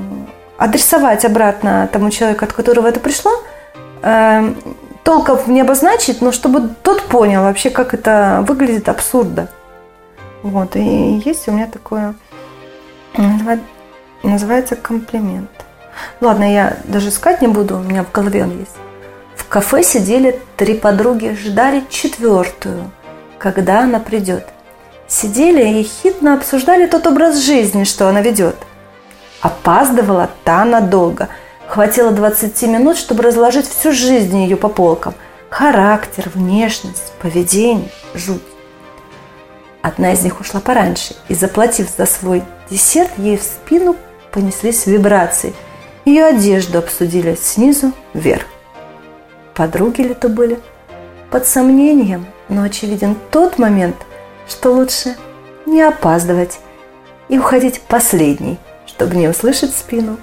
адресовать 0.58 1.25
обратно 1.25 1.89
тому 1.91 2.10
человеку, 2.10 2.46
от 2.46 2.53
которого 2.53 2.88
это 2.88 3.00
пришло, 3.00 3.32
э, 4.01 4.53
толком 5.03 5.39
не 5.48 5.62
обозначить, 5.62 6.22
но 6.22 6.32
чтобы 6.32 6.70
тот 6.84 7.03
понял 7.03 7.44
вообще, 7.44 7.70
как 7.70 7.94
это 7.94 8.44
выглядит 8.48 8.89
абсурдно. 8.89 9.48
Вот, 10.44 10.75
и 10.75 11.22
есть 11.25 11.48
у 11.48 11.51
меня 11.51 11.68
такое 11.68 12.15
Называется 14.22 14.75
комплимент. 14.75 15.50
Ладно, 16.22 16.51
я 16.51 16.77
даже 16.84 17.10
искать 17.10 17.41
не 17.41 17.48
буду, 17.48 17.77
у 17.77 17.82
меня 17.82 18.03
в 18.03 18.12
голове 18.12 18.44
он 18.44 18.60
есть. 18.60 18.75
В 19.36 19.48
кафе 19.48 19.82
сидели 19.82 20.39
три 20.58 20.74
подруги, 20.75 21.38
ждали 21.41 21.84
четвертую, 21.89 22.91
когда 23.38 23.82
она 23.82 24.00
придет. 24.00 24.46
Сидели 25.10 25.80
и 25.80 25.84
хитно 25.84 26.36
обсуждали 26.36 26.86
тот 26.86 27.08
образ 27.08 27.39
жизни, 27.39 27.84
что 27.84 28.08
она 28.08 28.22
ведет. 28.22 28.56
Опаздывала 29.42 30.30
та 30.44 30.63
надолго. 30.66 31.30
Хватило 31.68 32.12
20 32.12 32.62
минут, 32.63 32.96
чтобы 32.96 33.24
разложить 33.24 33.68
всю 33.68 33.92
жизнь 33.92 34.38
ее 34.38 34.56
по 34.56 34.70
полкам. 34.70 35.16
Характер, 35.50 36.30
внешность, 36.36 37.12
поведение, 37.20 37.89
жуть. 38.13 38.44
Одна 39.82 40.13
из 40.13 40.22
них 40.22 40.39
ушла 40.39 40.60
пораньше 40.60 41.16
и, 41.28 41.34
заплатив 41.34 41.89
за 41.98 42.06
свой 42.06 42.44
десерт, 42.70 43.10
ей 43.18 43.38
в 43.38 43.44
спину 43.44 43.96
понеслись 44.32 44.86
вибрации. 44.86 45.56
Ее 46.06 46.25
одежду 46.25 46.78
обсудили 46.78 47.36
снизу 47.42 47.94
вверх. 48.13 48.46
Подруги 49.56 50.01
ли 50.01 50.13
то 50.13 50.30
были? 50.30 50.60
Под 51.32 51.48
сомнением, 51.48 52.28
но 52.48 52.62
очевиден 52.62 53.16
тот 53.32 53.58
момент, 53.58 53.96
что 54.50 54.72
лучше 54.74 55.15
не 55.65 55.82
опаздывать 55.82 56.60
и 57.27 57.38
уходить 57.38 57.82
последней, 57.82 58.58
чтобы 58.86 59.15
не 59.15 59.27
услышать 59.27 59.75
спину. 59.75 60.18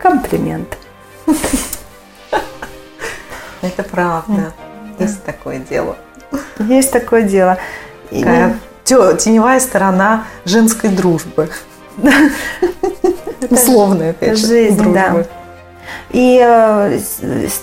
Комплимент. 0.00 0.78
Это 3.60 3.82
правда. 3.82 4.52
Есть 4.98 5.24
такое 5.24 5.58
дело. 5.58 5.96
Есть 6.60 6.92
такое 6.92 7.22
дело. 7.22 7.58
Такая 8.10 8.58
теневая 8.84 9.60
сторона 9.60 10.24
женской 10.44 10.90
дружбы. 10.90 11.50
Условная, 13.50 14.10
опять 14.10 14.38
же, 14.38 14.46
Жизнь, 14.46 14.92
да. 14.92 15.24
И 16.10 16.40
э, 16.42 16.98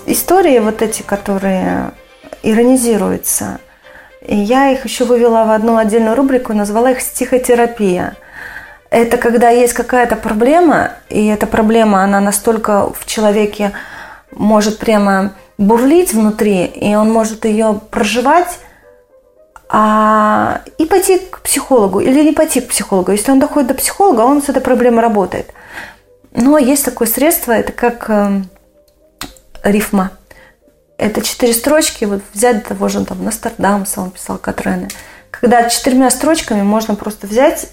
истории 0.05 0.59
вот 0.59 0.81
эти, 0.81 1.01
которые 1.01 1.91
иронизируются, 2.43 3.59
я 4.27 4.71
их 4.71 4.85
еще 4.85 5.05
вывела 5.05 5.45
в 5.45 5.51
одну 5.51 5.77
отдельную 5.77 6.15
рубрику, 6.15 6.53
назвала 6.53 6.91
их 6.91 7.01
«Стихотерапия». 7.01 8.15
Это 8.89 9.17
когда 9.17 9.49
есть 9.49 9.73
какая-то 9.73 10.15
проблема, 10.15 10.91
и 11.09 11.25
эта 11.27 11.47
проблема, 11.47 12.03
она 12.03 12.19
настолько 12.21 12.93
в 12.93 13.05
человеке 13.05 13.71
может 14.31 14.79
прямо 14.79 15.33
бурлить 15.57 16.13
внутри, 16.13 16.65
и 16.65 16.95
он 16.95 17.11
может 17.11 17.45
ее 17.45 17.81
проживать, 17.89 18.59
а, 19.67 20.61
и 20.77 20.85
пойти 20.85 21.17
к 21.19 21.41
психологу 21.41 21.99
или 21.99 22.23
не 22.23 22.31
пойти 22.31 22.61
к 22.61 22.69
психологу. 22.69 23.11
Если 23.11 23.31
он 23.31 23.39
доходит 23.39 23.69
до 23.69 23.73
психолога, 23.73 24.21
он 24.21 24.41
с 24.41 24.49
этой 24.49 24.61
проблемой 24.61 25.01
работает. 25.01 25.51
Но 26.31 26.57
есть 26.57 26.85
такое 26.85 27.07
средство, 27.07 27.51
это 27.51 27.71
как 27.71 28.09
э, 28.09 28.41
рифма. 29.63 30.11
Это 30.97 31.21
четыре 31.21 31.53
строчки, 31.53 32.05
вот 32.05 32.21
взять 32.33 32.65
того 32.65 32.87
же 32.87 33.03
там 33.05 33.23
Нострадамса, 33.23 34.01
он 34.01 34.11
писал 34.11 34.37
Катрены. 34.37 34.87
Когда 35.29 35.69
четырьмя 35.69 36.09
строчками 36.09 36.61
можно 36.61 36.95
просто 36.95 37.27
взять 37.27 37.67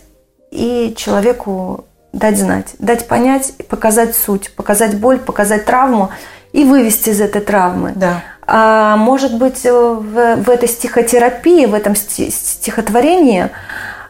и 0.50 0.94
человеку 0.96 1.84
дать 2.12 2.38
знать, 2.38 2.74
дать 2.78 3.06
понять, 3.08 3.54
показать 3.68 4.16
суть, 4.16 4.52
показать 4.54 4.98
боль, 4.98 5.18
показать 5.18 5.64
травму 5.64 6.10
и 6.52 6.64
вывести 6.64 7.10
из 7.10 7.20
этой 7.20 7.40
травмы. 7.40 7.92
Да. 7.94 8.22
А 8.46 8.96
может 8.96 9.38
быть, 9.38 9.64
э, 9.64 9.72
в, 9.72 10.36
в 10.36 10.50
этой 10.50 10.68
стихотерапии, 10.68 11.66
в 11.66 11.74
этом 11.74 11.94
стихотворении 11.94 13.48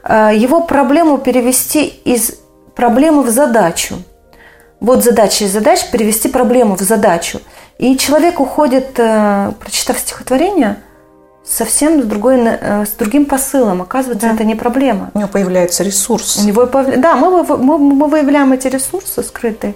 э, 0.02 0.31
его 0.35 0.62
проблему 0.62 1.19
перевести 1.19 1.87
из 1.87 2.33
проблемы 2.75 3.23
в 3.23 3.31
задачу. 3.31 4.02
Вот 4.81 5.04
задача 5.04 5.45
из 5.45 5.52
задач 5.52 5.88
перевести 5.90 6.28
проблему 6.28 6.76
в 6.76 6.81
задачу. 6.81 7.40
И 7.83 7.97
человек 7.97 8.39
уходит, 8.39 8.97
э, 9.01 9.53
прочитав 9.59 9.99
стихотворение, 9.99 10.77
совсем 11.45 12.01
с, 12.01 12.05
другой, 12.05 12.37
э, 12.39 12.87
с 12.87 12.91
другим 12.91 13.27
посылом. 13.27 13.83
Оказывается, 13.83 14.29
Да. 14.29 14.35
это 14.35 14.45
не 14.45 14.55
проблема. 14.55 15.11
У 15.15 15.19
него 15.19 15.29
появляется 15.29 15.83
ресурс. 15.83 16.37
У 16.37 16.47
него 16.47 16.65
Да, 16.67 17.17
мы, 17.17 17.43
мы, 17.43 17.79
мы 17.79 18.07
выявляем 18.07 18.53
эти 18.53 18.69
ресурсы 18.69 19.25
скрытые. 19.25 19.75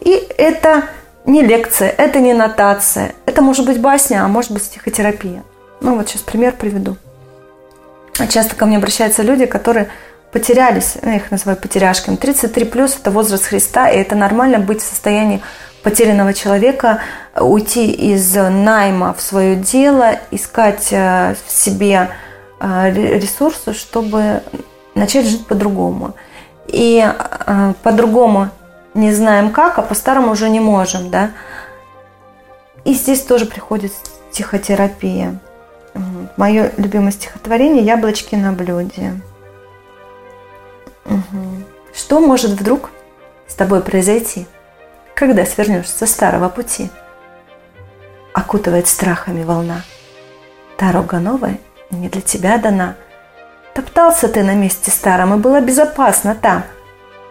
И 0.00 0.12
это 0.38 0.84
не 1.24 1.42
лекция, 1.42 1.88
это 1.88 2.20
не 2.20 2.32
нотация. 2.32 3.12
Это 3.26 3.42
может 3.42 3.66
быть 3.66 3.80
басня, 3.80 4.24
а 4.24 4.28
может 4.28 4.52
быть 4.52 4.62
стихотерапия. 4.62 5.42
Ну 5.80 5.96
вот 5.96 6.08
сейчас 6.08 6.22
пример 6.22 6.54
приведу. 6.56 6.96
Часто 8.28 8.54
ко 8.54 8.66
мне 8.66 8.76
обращаются 8.76 9.24
люди, 9.24 9.46
которые 9.46 9.88
потерялись, 10.32 10.96
я 11.02 11.16
их 11.16 11.30
называю 11.30 11.58
потеряшками. 11.58 12.16
33 12.16 12.64
плюс– 12.66 12.96
это 13.00 13.10
возраст 13.10 13.46
Христа, 13.46 13.88
и 13.88 13.98
это 13.98 14.14
нормально 14.14 14.58
быть 14.58 14.82
в 14.82 14.86
состоянии 14.86 15.42
потерянного 15.82 16.34
человека, 16.34 17.00
уйти 17.38 17.90
из 17.90 18.34
найма 18.34 19.14
в 19.14 19.20
свое 19.20 19.56
дело, 19.56 20.16
искать 20.30 20.88
э, 20.90 21.34
в 21.46 21.50
себе 21.52 22.10
э, 22.60 22.90
ре- 22.92 23.18
ресурсы, 23.18 23.72
чтобы 23.72 24.42
начать 24.94 25.26
жить 25.26 25.46
по-другому. 25.46 26.14
И 26.66 27.02
э, 27.06 27.72
по-другому 27.82 28.50
не 28.94 29.12
знаем 29.12 29.50
как, 29.50 29.78
а 29.78 29.82
по-старому 29.82 30.32
уже 30.32 30.50
не 30.50 30.60
можем, 30.60 31.10
да. 31.10 31.30
И 32.84 32.92
здесь 32.92 33.22
тоже 33.22 33.46
приходит 33.46 33.92
стихотерапия. 34.32 35.38
Мое 36.36 36.72
любимое 36.76 37.12
стихотворение 37.12 37.84
«Яблочки 37.84 38.34
на 38.34 38.52
блюде». 38.52 39.14
Мгм. 41.08 41.64
Что 41.94 42.20
может 42.20 42.52
вдруг 42.52 42.90
с 43.46 43.54
тобой 43.54 43.80
произойти, 43.82 44.46
когда 45.14 45.44
свернешь 45.44 45.88
со 45.88 46.06
старого 46.06 46.48
пути? 46.48 46.90
Окутывает 48.32 48.86
страхами 48.86 49.42
волна. 49.42 49.82
Дорога 50.78 51.18
новая 51.18 51.58
не 51.90 52.08
для 52.08 52.20
тебя 52.20 52.58
дана. 52.58 52.94
Топтался 53.74 54.28
ты 54.28 54.42
на 54.42 54.54
месте 54.54 54.90
старом, 54.90 55.34
и 55.34 55.38
было 55.38 55.60
безопасно 55.60 56.34
там. 56.34 56.64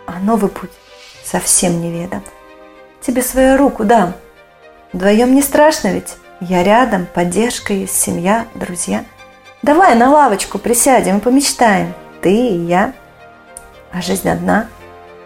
А 0.06 0.20
новый 0.20 0.50
путь 0.50 0.72
совсем 1.24 1.82
неведом. 1.82 2.24
Тебе 3.02 3.22
свою 3.22 3.58
руку 3.58 3.84
дам. 3.84 4.14
Вдвоем 4.94 5.34
не 5.34 5.42
страшно 5.42 5.90
ведь? 5.90 6.16
Я 6.40 6.64
рядом, 6.64 7.08
поддержка 7.14 7.74
есть, 7.74 8.00
семья, 8.00 8.46
друзья. 8.56 9.04
Давай 9.62 9.96
на 9.96 10.12
лавочку 10.12 10.60
присядем 10.60 11.18
и 11.18 11.22
помечтаем. 11.22 11.94
Ты 12.22 12.32
и 12.32 12.66
я. 12.66 12.94
А 13.98 14.02
жизнь 14.02 14.30
одна. 14.30 14.68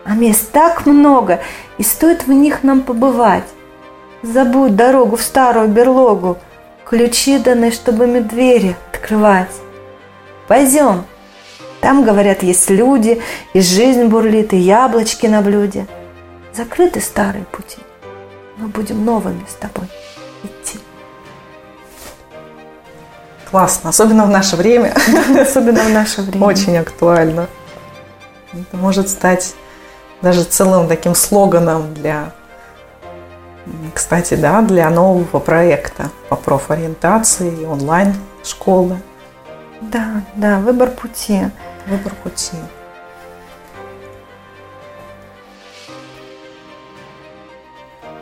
А 0.05 0.13
мест 0.13 0.49
так 0.53 0.85
много, 0.85 1.41
и 1.77 1.83
стоит 1.83 2.25
в 2.25 2.31
них 2.31 2.63
нам 2.63 2.83
побывать. 2.83 3.43
Забудь 4.23 4.77
дорогу 4.77 5.17
в 5.17 5.21
старую 5.21 5.67
берлогу. 5.67 6.37
Ключи 6.85 7.37
даны, 7.37 7.71
чтобы 7.71 8.07
мы 8.07 8.21
двери 8.21 8.77
открывать. 8.93 9.51
Пойдем. 10.47 11.03
Там, 11.81 12.05
говорят, 12.05 12.43
есть 12.43 12.69
люди, 12.69 13.21
и 13.53 13.59
жизнь 13.59 14.05
бурлит, 14.05 14.53
и 14.53 14.57
яблочки 14.57 15.27
на 15.27 15.41
блюде. 15.41 15.85
Закрыты 16.53 17.01
старые 17.01 17.43
пути. 17.43 17.79
Мы 18.55 18.69
будем 18.69 19.03
новыми 19.03 19.43
с 19.49 19.55
тобой 19.55 19.89
идти. 20.43 20.79
Классно, 23.49 23.89
особенно 23.89 24.25
в 24.25 24.29
наше 24.29 24.55
время. 24.55 24.93
Особенно 25.37 25.83
в 25.83 25.89
наше 25.89 26.21
время. 26.21 26.45
Очень 26.45 26.77
актуально. 26.77 27.49
Это 28.53 28.77
может 28.77 29.10
стать 29.10 29.55
даже 30.22 30.43
целым 30.43 30.88
таким 30.88 31.15
слоганом 31.15 31.93
для, 31.93 32.34
кстати, 33.93 34.34
да, 34.34 34.62
для 34.62 34.89
нового 34.89 35.39
проекта 35.39 36.10
по 36.29 36.36
профориентации, 36.36 37.65
онлайн-школы, 37.65 38.98
Да, 39.81 40.24
да, 40.36 40.60
выбор 40.60 40.91
пути. 40.91 41.46
выбор 41.88 42.13
пути. 42.24 42.58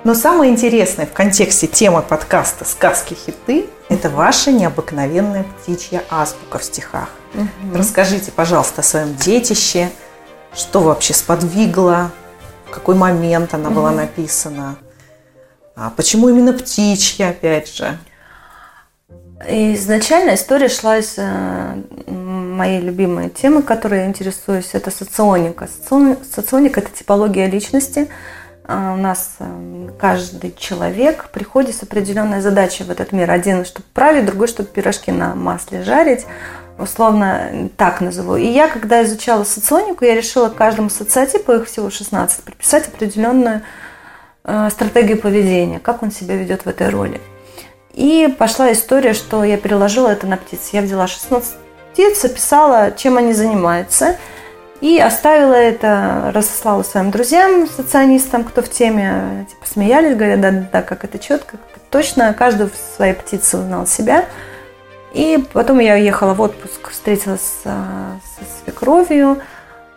Но 0.06 0.14
самое 0.14 0.52
интересное 0.52 1.06
в 1.06 1.12
контексте 1.12 1.68
темы 1.68 2.02
подкаста 2.02 2.64
«Сказки-хиты»– 2.64 3.70
это 3.90 4.10
ваша 4.10 4.52
необыкновенная 4.52 5.44
птичья 5.44 6.04
азбука 6.10 6.58
в 6.60 6.64
стихах. 6.64 7.10
Расскажите, 7.74 8.32
пожалуйста, 8.32 8.80
о 8.80 8.84
своем 8.84 9.16
детище, 9.16 9.92
что 10.54 10.82
вообще 10.82 11.14
сподвигло, 11.14 12.12
в 12.68 12.72
какой 12.72 12.96
момент 12.96 13.54
она 13.54 13.70
была 13.70 13.92
написана, 13.92 14.78
а 15.76 15.92
почему 15.96 16.30
именно 16.30 16.54
птичья, 16.54 17.30
опять 17.30 17.74
же. 17.74 17.98
Изначально 19.48 20.36
история 20.36 20.68
шла 20.68 20.98
из 20.98 21.14
э, 21.18 21.82
моей 22.08 22.82
любимой 22.82 23.30
темы, 23.30 23.62
которой 23.62 24.02
я 24.02 24.06
интересуюсь, 24.06 24.72
это 24.74 24.92
соционика. 24.92 25.70
Соци- 25.90 26.18
Соционика– 26.36 26.80
это 26.82 26.90
типология 26.92 27.48
личности. 27.48 28.10
А 28.66 28.94
У 28.94 28.98
нас 28.98 29.38
э, 29.40 29.90
каждый 29.98 30.54
человек 30.58 31.30
приходит 31.32 31.74
с 31.74 31.84
определенной 31.84 32.42
задачей 32.42 32.84
в 32.84 32.92
этот 32.92 33.14
мир. 33.14 33.32
Один, 33.32 33.64
чтобы 33.64 33.88
править, 33.94 34.26
другой, 34.26 34.50
чтобы 34.50 34.68
пирожки 34.68 35.12
на 35.12 35.36
масле 35.36 35.84
жарить. 35.84 36.26
Условно 36.80 37.70
так 37.76 38.00
назову. 38.00 38.38
И 38.38 38.46
я, 38.46 38.70
когда 38.70 39.04
изучала 39.04 39.44
соционику, 39.44 40.06
я 40.06 40.16
решила 40.16 40.50
каждому 40.50 40.90
социотипу, 40.90 41.52
их 41.52 41.68
всего 41.68 41.90
16, 41.90 42.44
приписать 42.44 42.88
определенную 42.88 43.64
э, 44.46 44.70
стратегию 44.72 45.20
поведения, 45.20 45.80
как 45.80 46.04
он 46.04 46.12
себя 46.12 46.36
ведет 46.36 46.64
в 46.64 46.70
этой 46.70 46.90
роли. 46.90 47.20
И 47.94 48.34
пошла 48.40 48.72
история, 48.72 49.14
что 49.14 49.44
я 49.44 49.58
переложила 49.58 50.08
это 50.08 50.26
на 50.26 50.38
птиц. 50.38 50.70
Я 50.72 50.82
взяла 50.82 51.08
16 51.08 51.56
птиц, 51.92 52.24
описала, 52.24 52.92
чем 52.96 53.18
они 53.18 53.34
занимаются, 53.34 54.16
и 54.80 54.98
оставила 54.98 55.54
это, 55.54 56.32
разослала 56.34 56.84
своим 56.84 57.12
друзьям, 57.12 57.68
соционистам, 57.68 58.46
кто 58.46 58.62
в 58.62 58.70
теме, 58.70 59.46
типа 59.50 59.68
смеялись, 59.68 60.16
говорят, 60.16 60.40
да, 60.40 60.52
да, 60.52 60.70
да, 60.72 60.82
как 60.82 61.04
это 61.04 61.20
четко, 61.20 61.58
как 61.58 61.62
это 61.76 61.86
точно, 61.90 62.34
каждый 62.34 62.68
в 62.68 62.96
своей 62.96 63.14
птице 63.14 63.58
узнал 63.58 63.86
себя. 63.86 64.24
И 65.14 65.44
потом 65.54 65.80
я 65.80 65.96
уехала 65.96 66.34
в 66.34 66.42
отпуск, 66.42 66.92
встретилась 66.92 67.62
а, 67.66 68.18
со 68.38 68.64
свекровью, 68.64 69.40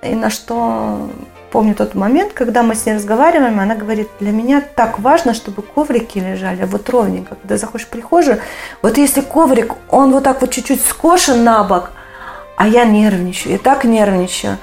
и 0.03 0.15
на 0.15 0.31
что 0.31 1.11
помню 1.53 1.75
тот 1.75 1.95
момент, 1.95 2.33
когда 2.33 2.63
мы 2.63 2.75
с 2.75 2.87
ней 2.87 2.95
разговариваем, 2.95 3.61
она 3.61 3.75
говорит, 3.75 4.09
для 4.21 4.33
меня 4.33 4.63
так 4.75 4.99
важно, 4.99 5.35
чтобы 5.35 5.63
коврики 5.63 6.19
лежали 6.19 6.65
вот 6.65 6.89
ровненько. 6.89 7.37
Когда 7.37 7.59
заходишь 7.59 7.87
в 7.87 7.91
прихожую, 7.91 8.41
вот 8.81 8.97
если 8.97 9.21
коврик, 9.21 9.75
он 9.91 10.13
вот 10.13 10.25
так 10.25 10.41
вот 10.41 10.51
чуть-чуть 10.51 10.85
скошен 10.85 11.45
на 11.45 11.63
бок, 11.63 11.91
а 12.57 12.67
я 12.67 12.85
нервничаю, 12.85 13.53
я 13.53 13.59
так 13.59 13.85
нервничаю. 13.85 14.57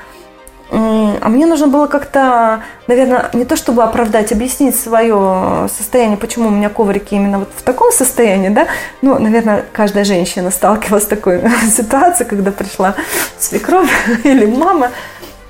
А 1.22 1.30
мне 1.30 1.46
нужно 1.46 1.68
было 1.68 1.88
как-то, 1.88 2.64
наверное, 2.88 3.30
не 3.34 3.46
то 3.46 3.56
чтобы 3.56 3.84
оправдать, 3.84 4.32
объяснить 4.32 4.76
свое 4.76 5.68
состояние, 5.76 6.18
почему 6.18 6.50
у 6.50 6.52
меня 6.52 6.70
коврики 6.70 7.16
именно 7.16 7.40
вот 7.40 7.50
в 7.56 7.62
таком 7.64 7.92
состоянии, 7.92 8.50
да. 8.50 8.68
Ну, 9.02 9.18
наверное, 9.20 9.66
каждая 9.72 10.04
женщина 10.04 10.52
сталкивалась 10.52 11.04
с 11.04 11.08
такой 11.08 11.42
ситуацией, 11.72 12.28
когда 12.28 12.52
пришла 12.52 12.96
свекровь 13.38 13.90
или 14.24 14.46
мама, 14.46 14.92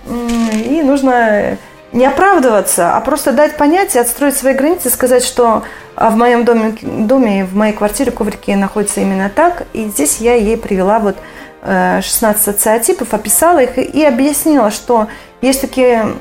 и 0.07 0.81
нужно 0.83 1.57
не 1.91 2.05
оправдываться, 2.05 2.95
а 2.95 3.01
просто 3.01 3.31
дать 3.31 3.57
понять 3.57 3.95
и 3.95 3.99
отстроить 3.99 4.37
свои 4.37 4.53
границы, 4.53 4.89
сказать, 4.89 5.23
что 5.23 5.63
а, 5.95 6.11
в 6.11 6.15
моем 6.15 6.45
доме, 6.45 6.75
доме, 6.81 7.45
в 7.45 7.55
моей 7.55 7.73
квартире 7.73 8.11
коврики 8.11 8.51
находятся 8.51 9.01
именно 9.01 9.29
так. 9.29 9.63
И 9.73 9.85
здесь 9.85 10.17
я 10.19 10.35
ей 10.35 10.57
привела 10.57 10.99
вот 10.99 11.17
16 11.63 12.41
социотипов, 12.43 13.13
описала 13.13 13.59
их 13.59 13.77
и- 13.77 14.03
объяснила, 14.03 14.71
что 14.71 15.07
есть 15.41 15.61
такие 15.61 16.13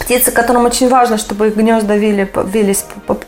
птицы, 0.00 0.30
которым 0.30 0.64
очень 0.64 0.88
важно, 0.88 1.18
чтобы 1.18 1.48
их 1.48 1.56
гнезда 1.56 1.96
вели, 1.96 2.30
велись 2.46 2.84
по, 3.06 3.18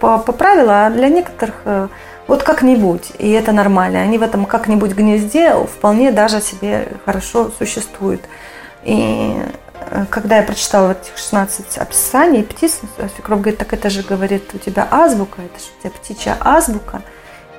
по- 0.00 0.18
по 0.18 0.32
правилам, 0.32 0.70
а 0.70 0.90
для 0.90 1.08
некоторых 1.08 1.54
э, 1.64 1.88
вот 2.26 2.42
как-нибудь, 2.42 3.12
и 3.18 3.30
это 3.30 3.52
нормально. 3.52 4.00
Они 4.02 4.18
в 4.18 4.22
этом 4.22 4.44
как-нибудь 4.44 4.92
гнезде 4.92 5.54
вполне 5.64 6.10
даже 6.12 6.40
себе 6.40 6.88
хорошо 7.04 7.50
существуют. 7.58 8.20
И 8.84 9.34
э, 9.90 10.04
когда 10.10 10.36
я 10.36 10.42
прочитала 10.42 10.92
этих 10.92 11.16
16 11.16 11.78
описаний 11.78 12.42
птиц, 12.42 12.80
свекровь 13.14 13.40
говорит, 13.40 13.58
так 13.58 13.72
это 13.72 13.90
же, 13.90 14.02
говорит, 14.02 14.50
у 14.54 14.58
тебя 14.58 14.86
азбука, 14.90 15.40
это 15.42 15.58
же 15.58 15.70
у 15.78 15.82
тебя 15.82 15.92
птичья 15.98 16.36
азбука. 16.40 17.02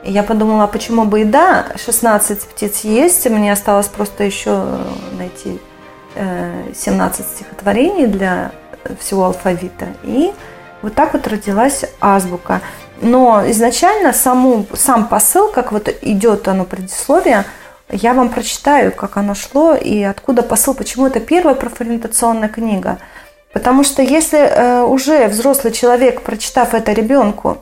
Я 0.05 0.23
подумала, 0.23 0.65
а 0.65 0.67
почему 0.67 1.05
бы 1.05 1.21
и 1.21 1.25
да, 1.25 1.67
16 1.77 2.41
птиц 2.41 2.81
есть, 2.81 3.29
мне 3.29 3.53
осталось 3.53 3.87
просто 3.87 4.23
еще 4.23 4.65
найти 5.17 5.59
э, 6.15 6.71
17 6.75 7.25
стихотворений 7.25 8.07
для 8.07 8.51
всего 8.99 9.25
алфавита. 9.25 9.87
И 10.03 10.33
вот 10.81 10.93
так 10.93 11.13
вот 11.13 11.27
родилась 11.27 11.85
азбука. 12.01 12.61
Но 13.01 13.43
изначально 13.49 14.13
саму, 14.13 14.65
сам 14.73 15.07
посыл, 15.07 15.49
как 15.49 15.71
вот 15.71 15.89
идет 16.01 16.47
оно 16.47 16.65
предисловие, 16.65 17.45
я 17.89 18.13
вам 18.13 18.29
прочитаю, 18.29 18.91
как 18.91 19.17
оно 19.17 19.35
шло 19.35 19.75
и 19.75 20.01
откуда 20.03 20.41
посыл, 20.41 20.73
почему 20.73 21.07
это 21.07 21.19
первая 21.19 21.55
профориентационная 21.55 22.49
книга. 22.49 22.97
Потому 23.53 23.83
что 23.83 24.01
если 24.01 24.39
э, 24.39 24.83
уже 24.83 25.27
взрослый 25.27 25.71
человек, 25.71 26.21
прочитав 26.21 26.73
это 26.73 26.91
ребенку, 26.91 27.59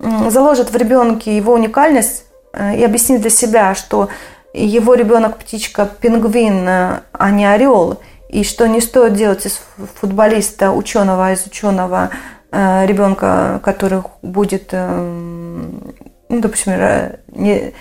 заложит 0.00 0.70
в 0.70 0.76
ребенке 0.76 1.36
его 1.36 1.52
уникальность, 1.52 2.24
э, 2.52 2.76
и 2.76 2.84
объяснить 2.84 3.20
для 3.20 3.30
себя, 3.30 3.74
что 3.74 4.08
его 4.52 4.94
ребенок 4.94 5.36
птичка 5.38 5.86
пингвин, 5.86 6.68
э, 6.68 7.00
а 7.12 7.30
не 7.30 7.46
орел, 7.46 8.00
и 8.28 8.44
что 8.44 8.66
не 8.66 8.80
стоит 8.80 9.14
делать 9.14 9.46
из 9.46 9.60
футболиста 10.00 10.72
ученого, 10.72 11.32
из 11.32 11.46
ученого 11.46 12.10
э, 12.50 12.86
ребенка, 12.86 13.60
который 13.62 14.02
будет, 14.22 14.72
ну, 14.72 15.80
допустим, 16.28 16.72
не, 17.28 17.74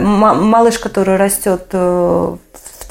малыш, 0.00 0.78
который 0.78 1.16
растет 1.16 1.72
в 1.72 2.38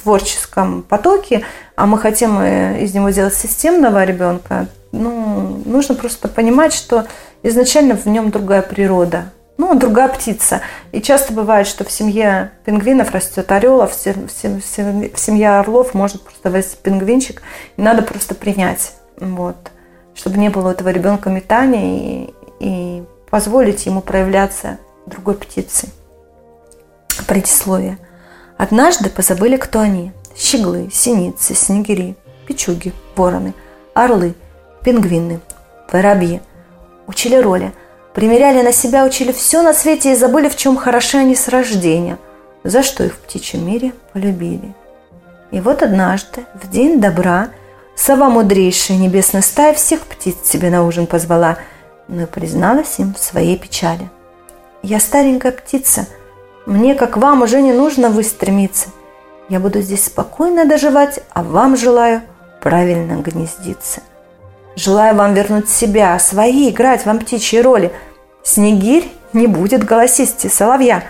творческом 0.02 0.82
потоке, 0.82 1.44
а 1.76 1.86
мы 1.86 2.00
хотим 2.00 2.42
из 2.42 2.94
него 2.96 3.12
сделать 3.12 3.36
системного 3.36 4.04
ребенка, 4.04 4.68
ну, 4.92 5.62
нужно 5.66 5.96
просто 5.96 6.28
понимать, 6.28 6.74
что 6.74 7.06
изначально 7.43 7.95
в 7.95 8.06
нем 8.06 8.32
другая 8.32 8.62
природа. 8.62 9.32
Ну, 9.58 9.75
другая 9.75 10.08
птица. 10.08 10.62
И 10.91 11.01
часто 11.01 11.34
бывает, 11.34 11.67
что 11.67 11.84
в 11.84 11.91
семье 11.91 12.51
пингвинов 12.65 13.12
растет 13.12 13.51
орел, 13.51 13.82
а 13.82 13.88
в 13.88 13.93
семье 13.93 15.60
орлов 15.60 15.93
может 15.93 16.23
просто 16.23 16.49
вырасти 16.49 16.77
пингвинчик. 16.82 17.43
И 17.77 17.82
надо 17.82 18.01
просто 18.01 18.34
принять, 18.34 18.93
вот, 19.19 19.56
чтобы 20.15 20.38
не 20.38 20.49
было 20.49 20.71
этого 20.71 20.89
ребенка 20.89 21.30
метания 21.30 22.25
и, 22.30 22.34
и 22.60 23.04
позволить 23.30 23.86
ему 23.86 24.01
проявляться 24.01 24.80
другой 25.06 25.36
птицей. 25.36 25.89
Предисловие. 27.27 27.99
Однажды 28.58 29.10
позабыли, 29.10 29.58
кто 29.58 29.80
они. 29.80 30.12
Щеглы, 30.36 30.89
синицы, 30.91 31.54
снегири, 31.54 32.15
печуги, 32.47 32.93
вороны, 33.15 33.54
орлы, 33.93 34.34
пингвины, 34.84 35.39
воробьи– 35.91 36.41
учили 37.12 37.36
роли, 37.36 37.74
примеряли 38.13 38.62
на 38.62 38.71
себя, 38.71 39.06
учили 39.06 39.32
все 39.34 39.62
на 39.62 39.74
свете 39.74 40.13
и 40.13 40.15
забыли, 40.15 40.47
в 40.47 40.56
чем 40.56 40.78
хороши 40.78 41.17
они 41.17 41.36
с 41.36 41.50
рождения, 41.50 42.17
за 42.63 42.84
что 42.84 43.04
их 43.04 43.13
в 43.13 43.17
птичьем 43.17 43.65
мире 43.65 43.93
полюбили. 44.13 44.74
И 45.52 45.60
вот 45.60 45.84
однажды, 45.84 46.45
в 46.54 46.69
день 46.69 47.02
добра, 47.02 47.50
сова 47.95 48.30
мудрейшая 48.30 48.97
небесная 48.97 49.41
стая 49.41 49.74
всех 49.74 50.02
птиц 50.02 50.38
себе 50.45 50.69
на 50.69 50.86
ужин 50.86 51.06
позвала, 51.06 51.58
но 52.08 52.28
призналась 52.28 52.97
им 53.00 53.13
в 53.13 53.19
своей 53.19 53.58
печали. 53.58 54.10
«Я 54.82 55.00
старенькая 55.00 55.52
птица, 55.52 56.08
мне, 56.65 56.95
как 56.95 57.17
вам, 57.17 57.41
уже 57.41 57.62
не 57.62 57.74
нужно 57.74 58.10
выстремиться. 58.10 58.89
Я 59.50 59.60
буду 59.60 59.82
здесь 59.82 60.06
спокойно 60.06 60.65
доживать, 60.65 61.19
а 61.34 61.43
вам 61.43 61.76
желаю 61.76 62.21
правильно 62.62 63.21
гнездиться. 63.21 64.02
Желаю 64.76 65.16
вам 65.16 65.34
вернуть 65.34 65.70
себя, 65.70 66.18
свои, 66.20 66.70
играть 66.70 67.06
вам 67.06 67.20
птичьи 67.20 67.62
роли. 67.62 67.92
Снегирь 68.44 69.12
не 69.34 69.48
будет 69.48 69.84
голосисти 69.84 70.48
соловья, 70.48 71.04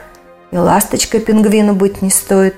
и 0.51 0.57
ласточкой 0.57 1.21
пингвину 1.21 1.73
быть 1.75 2.01
не 2.01 2.09
стоит. 2.09 2.55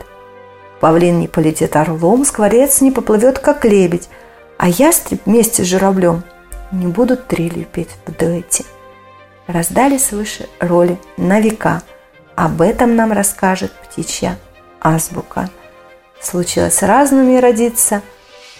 Павлин 0.79 1.19
не 1.19 1.27
полетит 1.27 1.75
орлом, 1.75 2.25
скворец 2.25 2.81
не 2.81 2.91
поплывет, 2.91 3.39
как 3.39 3.65
лебедь, 3.65 4.09
а 4.57 4.69
ястреб 4.69 5.21
вместе 5.25 5.63
с 5.63 5.67
журавлем 5.67 6.23
не 6.71 6.87
будут 6.87 7.27
трелью 7.27 7.65
петь 7.65 7.89
в 8.05 8.11
дуэте. 8.11 8.63
Раздались 9.47 10.11
выше 10.11 10.47
роли 10.59 10.97
на 11.17 11.41
века. 11.41 11.81
Об 12.35 12.61
этом 12.61 12.95
нам 12.95 13.11
расскажет 13.11 13.71
птичья 13.73 14.37
азбука. 14.81 15.49
Случилось 16.21 16.81
разными 16.81 17.37
родиться, 17.37 18.01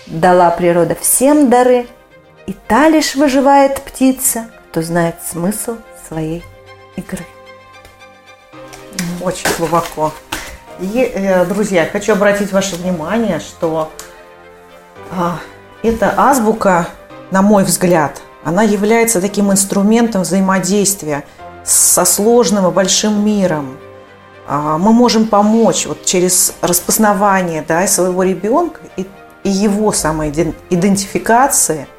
дала 0.06 0.50
природа 0.52 0.96
всем 1.00 1.50
дары– 1.50 1.88
и 2.48 2.54
та 2.68 2.90
лишь 2.90 3.16
выживает 3.16 3.82
птица, 3.82 4.48
кто 4.70 4.82
знает 4.82 5.16
смысл 5.26 5.78
своей 6.08 6.44
игры. 6.96 7.26
Очень 9.22 9.50
глубоко. 9.58 10.12
И, 10.80 11.12
э, 11.14 11.46
друзья, 11.46 11.88
хочу 11.92 12.14
обратить 12.14 12.52
ваше 12.52 12.76
внимание, 12.76 13.40
что 13.40 13.92
а, 15.12 15.38
эта 15.82 16.14
азбука, 16.18 16.88
на 17.32 17.42
мой 17.42 17.64
взгляд, 17.64 18.22
она 18.44 18.64
является 18.64 19.22
таким 19.22 19.52
инструментом 19.52 20.24
взаимодействия 20.24 21.24
со 21.64 22.04
сложным 22.04 22.68
и 22.68 22.72
большим 22.72 23.24
миром. 23.24 23.78
А, 24.48 24.78
мы 24.78 24.92
можем 24.92 25.28
помочь 25.28 25.86
вот 25.86 26.04
через 26.04 26.54
распознавание 26.62 27.64
да, 27.66 27.88
своего 27.88 28.24
ребенка 28.24 28.82
и, 28.98 29.06
и 29.44 29.50
его 29.50 29.94
самоидентификации– 29.94 31.88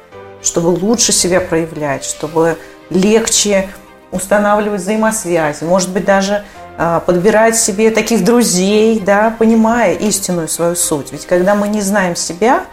чтобы 0.45 0.67
лучше 0.67 1.11
себя 1.11 1.41
проявлять, 1.41 2.03
чтобы 2.03 2.57
легче 2.89 3.69
устанавливать 4.11 4.81
взаимосвязь, 4.81 5.61
может 5.61 5.91
быть, 5.91 6.05
даже 6.05 6.45
а, 6.77 6.99
подбирать 6.99 7.57
себе 7.57 7.91
таких 7.91 8.23
друзей, 8.23 8.99
да, 8.99 9.35
понимая 9.37 9.93
истинную 9.95 10.47
свою 10.47 10.75
суть. 10.75 11.11
Ведь 11.11 11.25
когда 11.25 11.55
мы 11.55 11.67
не 11.67 11.81
знаем 11.81 12.15
себя, 12.15 12.65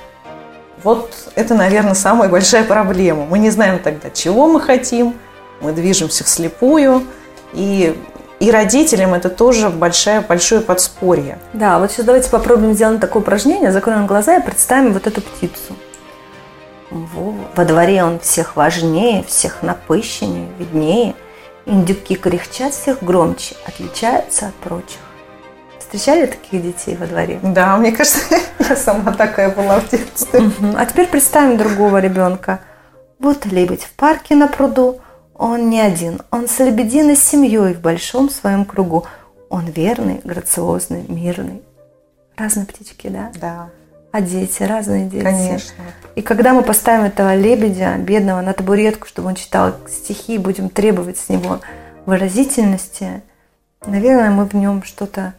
вот 0.82 1.12
это, 1.34 1.54
наверное, 1.54 1.94
самая 1.94 2.28
большая 2.28 2.64
проблема. 2.64 3.24
Мы 3.26 3.38
не 3.38 3.50
знаем 3.50 3.78
тогда, 3.78 4.10
чего 4.10 4.48
мы 4.48 4.60
хотим, 4.60 5.14
мы 5.60 5.72
движемся 5.72 6.24
вслепую, 6.24 7.06
и, 7.52 7.96
и 8.40 8.50
родителям 8.50 9.14
это 9.14 9.30
тоже 9.30 9.70
большое, 9.70 10.20
большое 10.20 10.60
подспорье. 10.60 11.38
Да, 11.52 11.78
вот 11.78 11.92
сейчас 11.92 12.04
давайте 12.04 12.30
попробуем 12.30 12.74
сделать 12.74 13.00
такое 13.00 13.22
упражнение, 13.22 13.70
закроем 13.70 14.06
глаза 14.06 14.36
и 14.36 14.42
представим 14.42 14.92
вот 14.92 15.06
эту 15.06 15.22
птицу. 15.22 15.76
Во 16.92 17.64
дворе 17.64 18.04
он 18.04 18.18
всех 18.20 18.56
важнее, 18.56 19.22
всех 19.24 19.62
напыщеннее, 19.62 20.48
виднее. 20.58 21.14
Индюки 21.64 22.16
кряхчат 22.16 22.74
всех 22.74 23.02
громче, 23.02 23.54
отличаются 23.66 24.48
от 24.48 24.54
прочих. 24.54 24.98
Встречали 25.78 26.26
таких 26.26 26.62
детей 26.62 26.96
во 26.96 27.06
дворе? 27.06 27.38
Да, 27.42 27.76
мне 27.76 27.92
кажется, 27.92 28.20
я 28.58 28.76
сама 28.76 29.12
такая 29.12 29.54
была 29.54 29.80
в 29.80 29.88
детстве. 29.88 30.50
А 30.76 30.86
теперь 30.86 31.06
представим 31.06 31.56
другого 31.56 31.98
ребенка. 31.98 32.60
Вот 33.18 33.46
лебедь 33.46 33.84
в 33.84 33.92
парке 33.92 34.34
на 34.34 34.48
пруду. 34.48 35.00
Он 35.34 35.70
не 35.70 35.80
один, 35.80 36.20
он 36.30 36.46
с 36.46 36.58
лебединой 36.58 37.16
семьей 37.16 37.74
в 37.74 37.80
большом 37.80 38.30
своем 38.30 38.64
кругу. 38.64 39.06
Он 39.48 39.66
верный, 39.66 40.20
грациозный, 40.24 41.04
мирный. 41.08 41.62
Разные 42.36 42.66
птички, 42.66 43.08
да? 43.08 43.30
Да. 43.40 43.70
А 44.12 44.20
дети, 44.20 44.62
разные 44.62 45.06
дети. 45.06 45.24
Конечно. 45.24 45.82
И 46.14 46.22
когда 46.22 46.52
мы 46.52 46.62
поставим 46.62 47.04
этого 47.04 47.34
лебедя, 47.34 47.96
бедного, 47.96 48.42
на 48.42 48.52
табуретку, 48.52 49.06
чтобы 49.08 49.28
он 49.28 49.34
читал 49.34 49.74
стихи, 49.88 50.36
будем 50.36 50.68
требовать 50.68 51.16
с 51.16 51.30
него 51.30 51.60
выразительности, 52.04 53.22
наверное, 53.86 54.30
мы 54.30 54.44
в 54.44 54.54
нем 54.54 54.82
что-то 54.82 55.32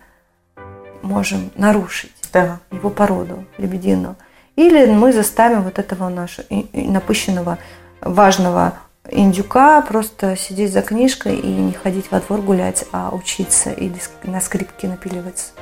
можем 1.03 1.51
нарушить. 1.55 2.12
Да. 2.33 2.59
Его 2.71 2.89
породу 2.89 3.45
лебедину. 3.59 4.15
Или 4.55 4.88
мы 4.88 5.13
заставим 5.13 5.62
вот 5.62 5.77
этого 5.77 6.09
нашего 6.09 6.45
напыщенного, 6.73 7.59
важного 8.01 8.73
индюка 9.07 9.81
просто 9.81 10.36
сидеть 10.36 10.73
за 10.73 10.81
книжкой 10.81 11.36
и 11.36 11.47
не 11.47 11.73
ходить 11.73 12.09
во 12.09 12.19
двор 12.21 12.41
гулять, 12.41 12.86
а 12.91 13.12
учиться 13.13 13.71
или 13.71 13.95
на 14.23 14.41
скрипке 14.41 14.88
напиливать 14.88 15.38
с 15.38 15.53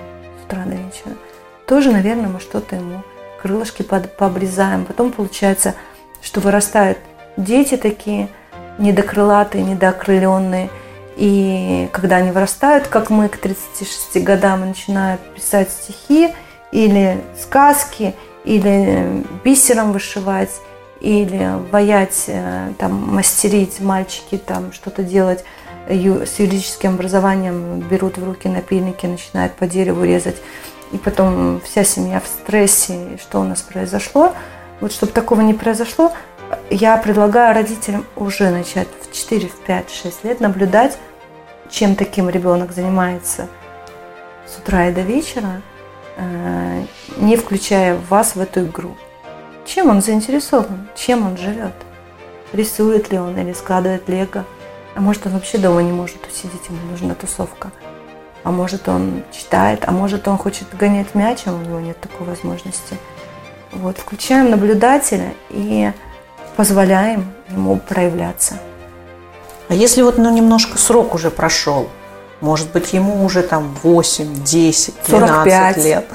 утра 0.45 0.63
до 0.63 0.75
вечера 0.75 1.15
тоже, 1.71 1.89
наверное, 1.89 2.27
мы 2.27 2.41
что-то 2.41 2.75
ему 2.75 3.01
крылышки 3.41 3.81
под, 3.81 4.17
пообрезаем. 4.17 4.83
Потом 4.83 5.13
получается, 5.13 5.73
что 6.21 6.41
вырастают 6.41 6.97
дети 7.37 7.77
такие 7.77 8.27
недокрылатые, 8.77 9.63
недоокрыленные. 9.63 10.69
И 11.15 11.87
когда 11.93 12.17
они 12.17 12.31
вырастают, 12.31 12.89
как 12.89 13.09
мы 13.09 13.29
к 13.29 13.37
36 13.37 14.21
годам 14.21 14.67
начинают 14.67 15.21
писать 15.33 15.69
стихи 15.71 16.33
или 16.73 17.21
сказки, 17.41 18.15
или 18.43 19.23
бисером 19.45 19.93
вышивать, 19.93 20.59
или 20.99 21.51
ваять, 21.71 22.25
э, 22.27 22.73
там, 22.79 23.15
мастерить 23.15 23.79
мальчики, 23.79 24.37
там, 24.37 24.73
что-то 24.73 25.03
делать 25.03 25.45
с 25.91 26.39
юридическим 26.39 26.95
образованием, 26.95 27.79
берут 27.81 28.17
в 28.17 28.23
руки 28.23 28.47
напильники, 28.47 29.05
начинают 29.05 29.53
по 29.53 29.67
дереву 29.67 30.03
резать 30.03 30.37
и 30.91 30.97
потом 30.97 31.61
вся 31.61 31.83
семья 31.83 32.19
в 32.19 32.27
стрессе, 32.27 33.17
что 33.21 33.39
у 33.39 33.43
нас 33.43 33.61
произошло. 33.61 34.33
Вот 34.79 34.91
чтобы 34.91 35.11
такого 35.11 35.41
не 35.41 35.53
произошло, 35.53 36.11
я 36.69 36.97
предлагаю 36.97 37.55
родителям 37.55 38.05
уже 38.15 38.49
начать 38.49 38.87
в 39.01 39.15
4, 39.15 39.47
в 39.47 39.59
5, 39.59 39.89
6 39.89 40.23
лет 40.25 40.39
наблюдать, 40.39 40.97
чем 41.69 41.95
таким 41.95 42.29
ребенок 42.29 42.73
занимается 42.73 43.47
с 44.45 44.57
утра 44.57 44.89
и 44.89 44.93
до 44.93 45.01
вечера, 45.01 45.61
э, 46.17 46.83
не 47.17 47.37
включая 47.37 47.95
вас 48.09 48.35
в 48.35 48.41
эту 48.41 48.65
игру. 48.65 48.97
Чем 49.65 49.89
он 49.89 50.01
заинтересован, 50.01 50.89
чем 50.95 51.25
он 51.25 51.37
живет. 51.37 51.73
Рисует 52.51 53.11
ли 53.11 53.19
он 53.19 53.37
или 53.37 53.53
складывает 53.53 54.09
лего. 54.09 54.45
А 54.95 55.01
может 55.01 55.25
он 55.25 55.33
вообще 55.33 55.57
дома 55.57 55.81
не 55.81 55.91
может 55.91 56.25
усидеть, 56.27 56.67
ему 56.69 56.91
нужна 56.91 57.15
тусовка 57.15 57.71
а 58.43 58.51
может 58.51 58.87
он 58.89 59.23
читает, 59.31 59.83
а 59.85 59.91
может 59.91 60.27
он 60.27 60.37
хочет 60.37 60.67
гонять 60.77 61.13
мяч, 61.13 61.41
а 61.45 61.53
у 61.53 61.57
него 61.57 61.79
нет 61.79 61.99
такой 61.99 62.27
возможности. 62.27 62.97
Вот, 63.71 63.97
включаем 63.97 64.49
наблюдателя 64.49 65.33
и 65.49 65.91
позволяем 66.55 67.31
ему 67.49 67.77
проявляться. 67.77 68.55
А 69.69 69.73
если 69.73 70.01
вот 70.01 70.17
ну, 70.17 70.29
немножко 70.33 70.77
срок 70.77 71.15
уже 71.15 71.29
прошел, 71.31 71.87
Может 72.41 72.71
быть, 72.71 72.91
ему 72.93 73.23
уже 73.23 73.43
там 73.43 73.77
8, 73.83 74.43
10, 74.43 74.95
12 75.07 75.53
45. 75.53 75.77
лет. 75.85 76.05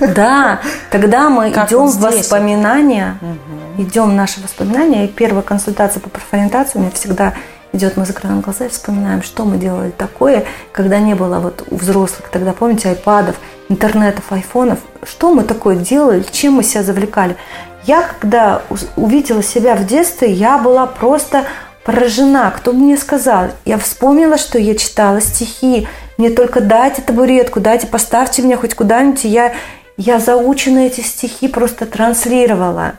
Да, 0.14 0.60
тогда 0.90 1.28
мы 1.28 1.50
как 1.50 1.68
идем 1.68 1.88
в 1.88 2.00
воспоминания, 2.00 3.18
угу. 3.20 3.82
идем 3.82 4.04
в 4.08 4.14
наши 4.14 4.40
воспоминания, 4.40 5.04
и 5.04 5.08
первая 5.08 5.42
консультация 5.42 6.00
по 6.00 6.08
профориентации 6.08 6.78
у 6.78 6.80
меня 6.80 6.90
всегда 6.92 7.34
идет, 7.78 7.96
мы 7.96 8.04
закрываем 8.04 8.42
глаза 8.42 8.66
и 8.66 8.68
вспоминаем, 8.68 9.22
что 9.22 9.44
мы 9.46 9.56
делали 9.56 9.90
такое, 9.90 10.44
когда 10.72 10.98
не 10.98 11.14
было 11.14 11.38
вот 11.38 11.64
у 11.70 11.76
взрослых, 11.76 12.28
тогда, 12.30 12.52
помните, 12.52 12.90
айпадов, 12.90 13.36
интернетов, 13.70 14.30
айфонов, 14.30 14.78
что 15.02 15.32
мы 15.32 15.44
такое 15.44 15.76
делали, 15.76 16.24
чем 16.30 16.54
мы 16.54 16.62
себя 16.62 16.82
завлекали. 16.82 17.36
Я, 17.84 18.02
когда 18.02 18.62
увидела 18.96 19.42
себя 19.42 19.74
в 19.74 19.86
детстве, 19.86 20.30
я 20.30 20.58
была 20.58 20.86
просто 20.86 21.46
поражена, 21.84 22.52
кто 22.54 22.74
мне 22.74 22.98
сказал. 22.98 23.48
Я 23.64 23.78
вспомнила, 23.78 24.36
что 24.36 24.58
я 24.58 24.74
читала 24.74 25.22
стихи. 25.22 25.88
Мне 26.18 26.28
только 26.28 26.60
дайте 26.60 27.00
табуретку, 27.00 27.60
дайте, 27.60 27.86
поставьте 27.86 28.42
меня 28.42 28.58
хоть 28.58 28.74
куда-нибудь. 28.74 29.24
Я, 29.24 29.54
я 29.96 30.18
заучена 30.18 30.80
эти 30.80 31.00
стихи 31.00 31.48
просто 31.48 31.86
транслировала. 31.86 32.94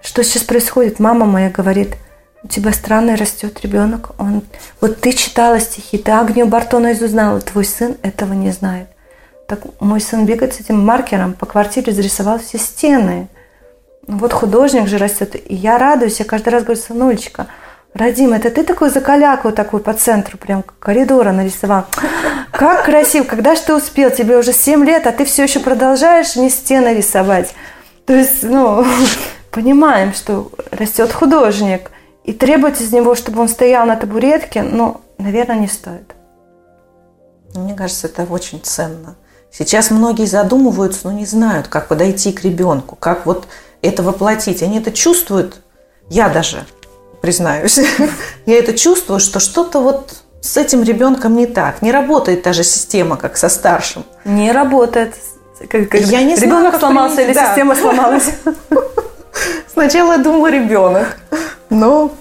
Что 0.00 0.24
сейчас 0.24 0.42
происходит? 0.42 1.00
Мама 1.00 1.26
моя 1.26 1.50
говорит, 1.50 1.96
у 2.44 2.48
тебя 2.48 2.72
странный 2.72 3.16
растет 3.16 3.60
ребенок. 3.62 4.10
Он, 4.18 4.42
вот 4.80 5.00
ты 5.00 5.12
читала 5.12 5.58
стихи, 5.58 5.98
ты 5.98 6.12
Агнию 6.12 6.46
Барто 6.46 6.78
наизусть 6.78 7.12
знала, 7.12 7.40
твой 7.40 7.64
сын 7.64 7.96
этого 8.02 8.32
не 8.32 8.52
знает. 8.52 8.88
Так 9.48 9.60
мой 9.80 10.00
сын 10.00 10.24
бегает 10.24 10.54
с 10.54 10.60
этим 10.60 10.84
маркером 10.84 11.32
по 11.32 11.46
квартире, 11.46 11.92
зарисовал 11.92 12.38
все 12.38 12.58
стены. 12.58 13.28
Вот 14.06 14.32
художник 14.32 14.86
же 14.86 14.98
растет. 14.98 15.34
И 15.34 15.54
я 15.54 15.78
радуюсь, 15.78 16.18
я 16.20 16.24
каждый 16.24 16.50
раз 16.50 16.62
говорю, 16.62 16.80
сынулечка– 16.80 17.48
Радим, 17.94 18.32
это 18.32 18.50
ты 18.50 18.64
такой 18.64 18.90
закаляку 18.90 19.52
такой 19.52 19.78
по 19.78 19.94
центру 19.94 20.36
прям 20.36 20.64
коридора 20.80 21.30
нарисовал. 21.30 21.84
Как 22.50 22.84
красиво, 22.84 23.22
когда 23.22 23.54
же 23.54 23.62
ты 23.62 23.72
успел? 23.72 24.10
Тебе 24.10 24.36
уже 24.36 24.52
7 24.52 24.84
лет, 24.84 25.06
а 25.06 25.12
ты 25.12 25.24
все 25.24 25.44
еще 25.44 25.60
продолжаешь 25.60 26.34
не 26.34 26.50
стены 26.50 26.96
рисовать. 26.96 27.54
То 28.04 28.12
есть, 28.12 28.42
ну, 28.42 28.84
понимаем, 29.52 30.12
что 30.12 30.50
растет 30.72 31.12
художник, 31.12 31.92
и 32.24 32.32
требовать 32.32 32.80
из 32.80 32.92
него, 32.92 33.14
чтобы 33.14 33.40
он 33.40 33.48
стоял 33.48 33.86
на 33.86 33.96
табуретке, 33.96 34.62
ну, 34.62 35.00
наверное, 35.18 35.56
не 35.56 35.68
стоит. 35.68 36.14
Мне 37.54 37.74
кажется, 37.74 38.08
это 38.08 38.24
очень 38.24 38.60
ценно. 38.62 39.14
Сейчас 39.52 39.90
многие 39.90 40.26
задумываются, 40.26 41.00
но 41.04 41.12
не 41.12 41.26
знают, 41.26 41.68
как 41.68 41.86
подойти 41.86 42.32
к 42.32 42.42
ребенку, 42.42 42.96
как 42.96 43.26
вот 43.26 43.46
это 43.82 44.02
воплотить. 44.02 44.62
Они 44.62 44.78
это 44.78 44.90
чувствуют, 44.90 45.60
я 46.10 46.28
даже 46.28 46.64
признаюсь. 47.20 47.78
Я 48.46 48.58
это 48.58 48.76
чувствую, 48.76 49.18
что 49.18 49.40
что-то 49.40 49.80
вот 49.80 50.14
с 50.42 50.58
этим 50.58 50.82
ребенком 50.82 51.36
не 51.36 51.46
так. 51.46 51.80
Не 51.80 51.90
работает 51.90 52.42
та 52.42 52.52
же 52.52 52.64
система, 52.64 53.16
как 53.16 53.38
со 53.38 53.48
старшим. 53.48 54.04
Не 54.26 54.52
работает. 54.52 55.14
Как, 55.70 55.88
как 55.88 56.00
я 56.02 56.22
не 56.22 56.34
ребенок 56.34 56.74
знаю, 56.74 56.80
сломался 56.80 57.22
или 57.22 57.32
да. 57.32 57.46
система 57.46 57.74
сломалась? 57.76 58.30
Сначала 59.72 60.12
я 60.12 60.18
думала 60.18 60.50
ребенок, 60.50 61.16
но 61.74 62.12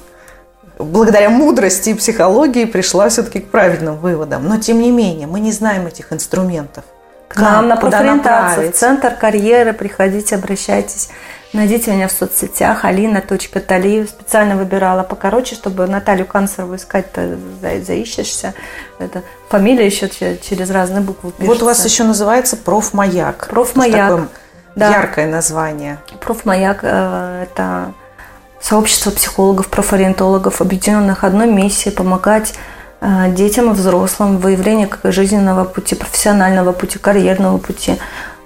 благодаря 0.80 1.30
мудрости 1.30 1.90
и 1.90 1.94
психологии 1.94 2.66
пришла 2.66 3.10
все-таки 3.10 3.40
к 3.40 3.52
правильным 3.52 3.98
выводам. 3.98 4.48
Но 4.48 4.58
тем 4.60 4.80
не 4.80 4.92
менее, 4.92 5.28
мы 5.28 5.40
не 5.40 5.52
знаем 5.52 5.88
этих 5.88 6.12
инструментов. 6.12 6.84
К 7.28 7.40
нам 7.40 7.68
на 7.68 7.78
профориентацию, 7.78 8.72
в 8.72 8.76
центр 8.76 9.16
карьеры 9.16 9.74
приходите, 9.74 10.36
обращайтесь. 10.36 11.10
Найдите 11.52 11.92
меня 11.92 12.08
в 12.08 12.12
соцсетях 12.12 12.84
alina.талиев. 12.84 14.10
Специально 14.10 14.56
выбирала 14.56 15.04
покороче, 15.04 15.54
чтобы 15.56 15.86
Наталью 15.88 16.26
Канцерову 16.26 16.76
искать-то 16.76 17.38
заищешься. 17.86 18.56
Это 18.98 19.22
фамилия 19.50 19.86
еще 19.86 20.10
через 20.10 20.72
разные 20.72 21.02
буквы 21.02 21.32
пишется. 21.32 21.54
Вот 21.54 21.62
у 21.62 21.66
вас 21.66 21.86
еще 21.86 22.04
называется 22.04 22.58
профмаяк. 22.58 23.48
Профмаяк. 23.50 24.30
Да. 24.76 24.90
Яркое 24.90 25.28
название. 25.28 26.00
Профмаяк 26.20 26.80
э,– 26.82 27.44
это 27.52 27.94
сообщество 28.64 29.12
психологов, 29.12 29.68
профориентологов, 29.68 30.62
объединенных 30.62 31.26
одной 31.26 31.48
миссией 31.48 31.94
помогать 31.94 32.54
э, 33.02 33.30
детям 33.30 33.70
и 33.70 33.74
взрослым 33.74 34.38
в 34.38 34.42
выявлении 34.42 34.90
жизненного 35.04 35.66
пути, 35.66 35.96
профессионального 35.96 36.72
пути, 36.72 36.98
карьерного 36.98 37.58
пути, 37.58 38.00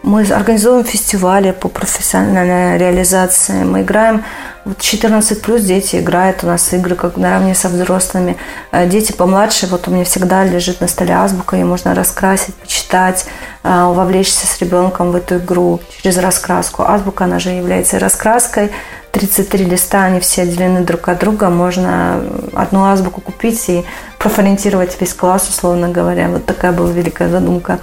мы 0.03 0.21
организуем 0.21 0.85
фестивали 0.85 1.51
по 1.51 1.69
профессиональной 1.69 2.77
реализации. 2.77 3.63
Мы 3.63 3.81
играем, 3.81 4.23
вот 4.63 4.79
14 4.79 5.41
плюс 5.41 5.61
дети 5.61 5.97
играют 5.97 6.43
у 6.43 6.47
нас 6.47 6.71
игры 6.73 6.95
как 6.95 7.17
наравне 7.17 7.55
со 7.55 7.69
взрослыми. 7.69 8.37
Э, 8.71 8.87
дети 8.87 9.11
помладше, 9.11 9.67
вот 9.67 9.87
у 9.87 9.91
меня 9.91 10.03
всегда 10.03 10.43
лежит 10.43 10.81
на 10.81 10.87
столе 10.87 11.13
азбука, 11.13 11.55
ее 11.55 11.65
можно 11.65 11.95
раскрасить, 11.95 12.53
почитать, 12.55 13.25
э, 13.63 13.69
вовлечься 13.69 14.45
с 14.45 14.59
ребенком 14.59 15.11
в 15.11 15.15
эту 15.15 15.37
игру 15.37 15.79
через 16.01 16.17
раскраску. 16.17 16.83
Азбука, 16.83 17.25
она 17.25 17.39
же 17.39 17.51
является 17.51 17.99
раскраской. 17.99 18.71
33 19.11 19.65
листа, 19.65 20.03
они 20.03 20.19
все 20.19 20.43
отделены 20.43 20.81
друг 20.81 21.07
от 21.09 21.19
друга. 21.19 21.49
Можно 21.49 22.21
одну 22.53 22.83
азбуку 22.83 23.21
купить 23.21 23.67
и 23.69 23.83
профориентировать 24.19 24.99
весь 24.99 25.13
класс, 25.13 25.49
условно 25.49 25.89
говоря. 25.89 26.29
Вот 26.29 26.45
такая 26.45 26.71
была 26.71 26.91
великая 26.91 27.29
задумка. 27.29 27.79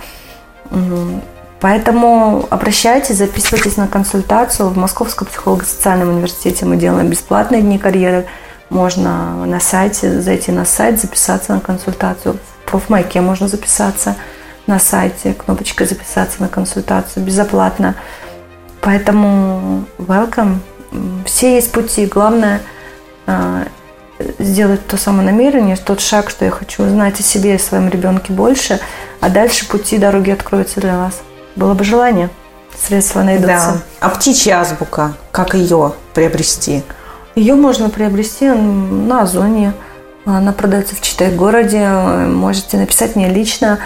Поэтому 1.64 2.46
обращайтесь, 2.50 3.16
записывайтесь 3.16 3.78
на 3.78 3.88
консультацию. 3.88 4.68
В 4.68 4.76
Московском 4.76 5.26
психолого-социальном 5.26 6.10
университете 6.10 6.66
мы 6.66 6.76
делаем 6.76 7.08
бесплатные 7.08 7.62
дни 7.62 7.78
карьеры. 7.78 8.26
Можно 8.68 9.46
на 9.46 9.60
сайте 9.60 10.20
зайти 10.20 10.52
на 10.52 10.66
сайт, 10.66 11.00
записаться 11.00 11.54
на 11.54 11.60
консультацию. 11.60 12.34
В 12.34 12.70
профмайке 12.70 13.22
можно 13.22 13.48
записаться 13.48 14.14
на 14.66 14.78
сайте, 14.78 15.32
кнопочкой 15.32 15.86
записаться 15.86 16.42
на 16.42 16.48
консультацию 16.48 17.24
безоплатно. 17.24 17.94
Поэтому 18.82 19.86
welcome. 19.96 20.58
Все 21.24 21.54
есть 21.54 21.72
пути. 21.72 22.04
Главное 22.04 22.60
а, 23.26 23.64
сделать 24.38 24.86
то 24.86 24.98
самое 24.98 25.24
намерение, 25.24 25.76
тот 25.76 26.02
шаг, 26.02 26.28
что 26.28 26.44
я 26.44 26.50
хочу 26.50 26.82
узнать 26.82 27.20
о 27.20 27.22
себе 27.22 27.52
и 27.52 27.56
о 27.56 27.58
своем 27.58 27.88
ребенке 27.88 28.34
больше, 28.34 28.80
а 29.20 29.30
дальше 29.30 29.66
пути, 29.66 29.96
дороги 29.96 30.30
откроются 30.30 30.82
для 30.82 30.98
вас. 30.98 31.22
Было 31.56 31.74
бы 31.74 31.84
желание, 31.84 32.30
средства 32.76 33.22
найдутся. 33.22 33.82
Да. 34.00 34.06
А 34.06 34.08
птичья 34.10 34.60
азбука, 34.60 35.14
как 35.30 35.54
ее 35.54 35.92
приобрести? 36.14 36.82
Ее 37.34 37.54
можно 37.54 37.90
приобрести 37.90 38.48
на 38.48 39.22
Озоне. 39.22 39.72
Она 40.24 40.52
продается 40.52 40.94
в 40.96 41.00
Читай 41.00 41.30
городе. 41.30 41.86
Можете 41.86 42.76
написать 42.76 43.16
мне 43.16 43.28
лично 43.28 43.78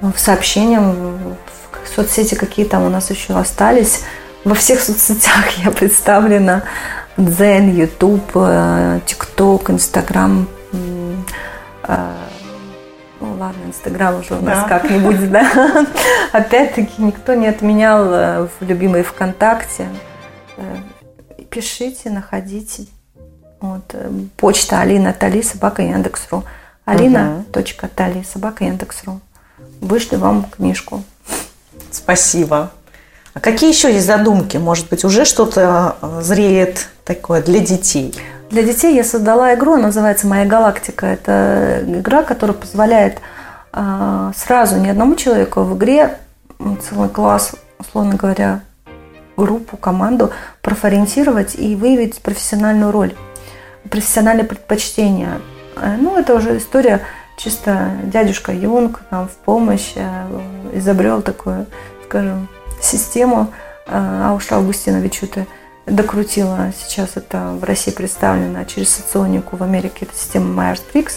в 0.00 0.16
сообщениях 0.16 0.82
в 0.82 1.94
соцсети, 1.94 2.34
какие 2.34 2.66
там 2.66 2.84
у 2.84 2.88
нас 2.88 3.10
еще 3.10 3.34
остались. 3.38 4.02
Во 4.44 4.54
всех 4.54 4.80
соцсетях 4.80 5.50
я 5.64 5.70
представлена. 5.70 6.62
Дзен, 7.16 7.74
Ютуб, 7.74 8.22
ТикТок, 9.06 9.70
Инстаграм, 9.70 10.46
ну 13.20 13.34
ладно, 13.38 13.66
Инстаграм 13.66 14.18
уже 14.20 14.34
у 14.34 14.40
нас 14.40 14.62
да. 14.62 14.68
как-нибудь, 14.68 15.30
да. 15.30 15.86
Опять-таки 16.32 17.02
никто 17.02 17.34
не 17.34 17.48
отменял 17.48 18.04
э, 18.12 18.48
в 18.60 18.64
любимой 18.64 19.02
ВКонтакте. 19.02 19.88
Э, 20.56 20.76
пишите, 21.50 22.10
находите. 22.10 22.86
Вот. 23.60 23.82
Э, 23.92 24.10
почта 24.36 24.80
Алина 24.80 25.12
Тали, 25.12 25.42
собака 25.42 25.82
Яндекс.ру. 25.82 26.44
Алина. 26.84 27.44
Точка 27.52 27.88
Тали, 27.88 28.22
собака 28.22 28.64
Яндекс.ру. 28.64 29.20
Вышли 29.80 30.16
вам 30.16 30.44
книжку. 30.44 31.02
Спасибо. 31.90 32.70
А 33.34 33.40
какие 33.40 33.70
еще 33.70 33.92
есть 33.92 34.06
задумки? 34.06 34.56
Может 34.56 34.88
быть, 34.88 35.04
уже 35.04 35.24
что-то 35.24 35.96
зреет 36.20 36.88
такое 37.04 37.42
для 37.42 37.60
детей? 37.60 38.14
Для 38.50 38.62
детей 38.62 38.96
я 38.96 39.04
создала 39.04 39.54
игру, 39.54 39.74
она 39.74 39.88
называется 39.88 40.26
«Моя 40.26 40.46
галактика». 40.46 41.04
Это 41.04 41.82
игра, 41.86 42.22
которая 42.22 42.56
позволяет 42.56 43.18
э, 43.74 44.32
сразу 44.34 44.76
не 44.76 44.88
одному 44.88 45.16
человеку 45.16 45.64
в 45.64 45.76
игре 45.76 46.16
целый 46.80 47.10
класс, 47.10 47.54
условно 47.78 48.14
говоря, 48.14 48.62
группу, 49.36 49.76
команду 49.76 50.32
профориентировать 50.62 51.56
и 51.56 51.76
выявить 51.76 52.22
профессиональную 52.22 52.90
роль, 52.90 53.14
профессиональные 53.90 54.44
предпочтения. 54.44 55.42
Э, 55.76 55.96
ну, 56.00 56.16
это 56.16 56.34
уже 56.34 56.56
история 56.56 57.02
чисто 57.36 57.90
дядюшка 58.04 58.52
Юнг 58.52 59.02
нам 59.10 59.28
в 59.28 59.32
помощь 59.32 59.92
э, 59.94 60.26
изобрел 60.72 61.20
такую, 61.20 61.66
скажем, 62.06 62.48
систему 62.80 63.52
э, 63.86 64.22
Ауша 64.24 64.56
Августиновичута– 64.56 65.44
докрутила. 65.90 66.72
Сейчас 66.78 67.10
это 67.16 67.52
в 67.60 67.64
России 67.64 67.90
представлено 67.90 68.64
через 68.64 68.94
соционику, 68.94 69.56
в 69.56 69.62
Америке 69.62 70.06
это 70.06 70.14
система 70.14 70.62
Myers-Briggs. 70.62 71.14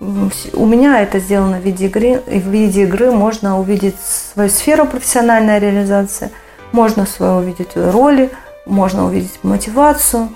У 0.00 0.66
меня 0.66 1.00
это 1.02 1.18
сделано 1.18 1.58
в 1.58 1.62
виде 1.62 1.86
игры. 1.86 2.22
И 2.26 2.40
в 2.40 2.48
виде 2.48 2.84
игры 2.84 3.10
можно 3.10 3.60
увидеть 3.60 3.96
свою 4.00 4.48
сферу 4.48 4.86
профессиональной 4.86 5.58
реализации, 5.58 6.30
можно 6.72 7.04
свою 7.04 7.34
увидеть 7.36 7.72
роли, 7.74 8.30
можно 8.64 9.04
увидеть 9.04 9.38
мотивацию, 9.42 10.30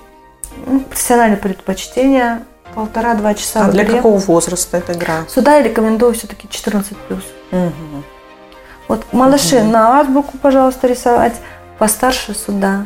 профессиональные 0.90 1.38
предпочтения, 1.38 2.42
полтора-два 2.74 3.34
часа. 3.34 3.66
А 3.66 3.70
для 3.70 3.84
какого 3.86 4.18
возраста 4.18 4.76
эта 4.76 4.92
игра? 4.92 5.24
Сюда 5.28 5.56
я 5.56 5.62
рекомендую 5.62 6.12
все-таки 6.12 6.48
14 6.48 6.96
плюс. 7.08 7.22
Угу. 7.52 8.02
Вот 8.88 9.06
малыши 9.12 9.60
Мгм. 9.60 9.70
на 9.70 10.00
азбуку, 10.00 10.36
пожалуйста, 10.42 10.86
рисовать, 10.88 11.34
постарше 11.78 12.34
сюда. 12.34 12.84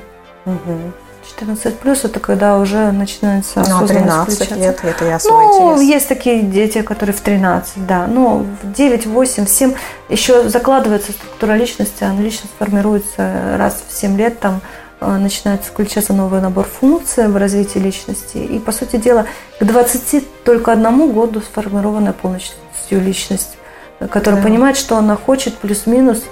Угу. 0.49 0.93
14 1.29 1.79
плюс 1.79 2.05
это 2.05 2.21
когда 2.21 2.59
уже 2.59 2.91
начинается 2.91 3.59
Ну, 3.61 3.61
а 3.61 3.65
осознанность 3.85 3.89
13 3.89 4.35
включаться. 4.37 4.55
лет, 4.65 4.81
это 4.83 5.05
я 5.05 5.19
свой 5.19 5.45
Ну, 5.45 5.73
интерес. 5.75 5.89
есть 5.89 6.09
такие 6.09 6.43
дети, 6.43 6.81
которые 6.83 7.15
в 7.15 7.21
13, 7.21 7.87
да. 7.87 8.07
Ну, 8.07 8.47
в 8.63 8.73
9, 8.73 9.07
8, 9.07 9.47
7 9.47 9.75
еще 10.09 10.49
закладывается 10.49 11.13
структура 11.13 11.53
личности, 11.53 12.03
она 12.05 12.21
личность 12.23 12.53
формируется 12.59 13.57
раз 13.59 13.83
в 13.87 13.93
7 13.95 14.17
лет, 14.17 14.41
там 14.41 14.61
э, 15.01 15.17
начинает 15.19 15.63
включаться 15.65 16.13
новый 16.15 16.41
набор 16.41 16.65
функций 16.65 17.29
в 17.29 17.37
развитии 17.37 17.79
личности. 17.79 18.39
И, 18.39 18.59
по 18.59 18.73
сути 18.73 18.97
дела, 18.97 19.27
к 19.61 19.65
20 19.65 20.43
только 20.45 20.73
одному 20.73 21.13
году 21.13 21.41
сформированная 21.41 22.15
полностью 22.15 22.59
личность, 22.91 23.59
э, 24.01 24.09
которая 24.09 24.41
Да. 24.41 24.49
понимает, 24.49 24.77
что 24.79 24.97
она 24.97 25.15
хочет, 25.17 25.55
плюс-минус. 25.59 26.23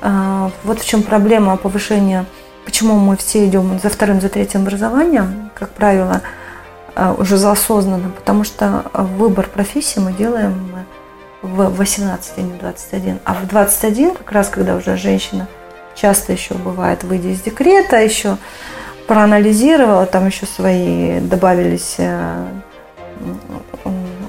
А, 0.00 0.50
Вот 0.62 0.78
в 0.80 0.86
чем 0.86 1.02
проблема 1.02 1.56
повышения, 1.56 2.26
почему 2.66 2.96
мы 2.96 3.16
все 3.16 3.46
идем 3.46 3.78
за 3.82 3.88
вторым, 3.88 4.20
за 4.20 4.28
третьим 4.28 4.62
образованием, 4.62 5.50
как 5.54 5.70
правило, 5.70 6.20
а, 6.94 7.14
уже 7.14 7.36
за 7.36 7.52
осознанным, 7.52 8.12
потому 8.12 8.44
что 8.44 8.82
а, 8.92 9.04
выбор 9.04 9.48
профессии 9.48 10.00
мы 10.00 10.12
делаем 10.12 10.74
в 11.42 11.70
18, 11.70 12.32
а 12.36 12.40
не 12.40 12.52
в 12.52 12.58
21. 12.58 13.20
А 13.24 13.34
в 13.34 13.46
21, 13.46 14.14
как 14.16 14.32
раз 14.32 14.48
когда 14.48 14.74
уже 14.74 14.96
женщина 14.96 15.46
часто 15.94 16.32
еще 16.32 16.54
бывает, 16.54 17.04
выйдя 17.04 17.28
из 17.28 17.40
декрета, 17.40 17.98
еще 17.98 18.36
проанализировала, 19.06 20.04
там 20.04 20.26
еще 20.26 20.46
свои 20.46 21.20
добавились 21.20 21.94
э, 21.98 22.46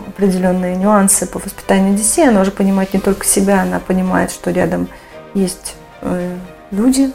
определенные 0.07 0.75
нюансы 0.75 1.25
по 1.25 1.39
воспитанию 1.39 1.95
детей, 1.95 2.29
она 2.29 2.41
уже 2.41 2.51
понимает 2.51 2.93
не 2.93 2.99
только 2.99 3.25
себя, 3.25 3.63
она 3.63 3.79
понимает, 3.79 4.31
что 4.31 4.51
рядом 4.51 4.87
есть 5.33 5.75
э, 6.01 6.37
люди, 6.71 7.11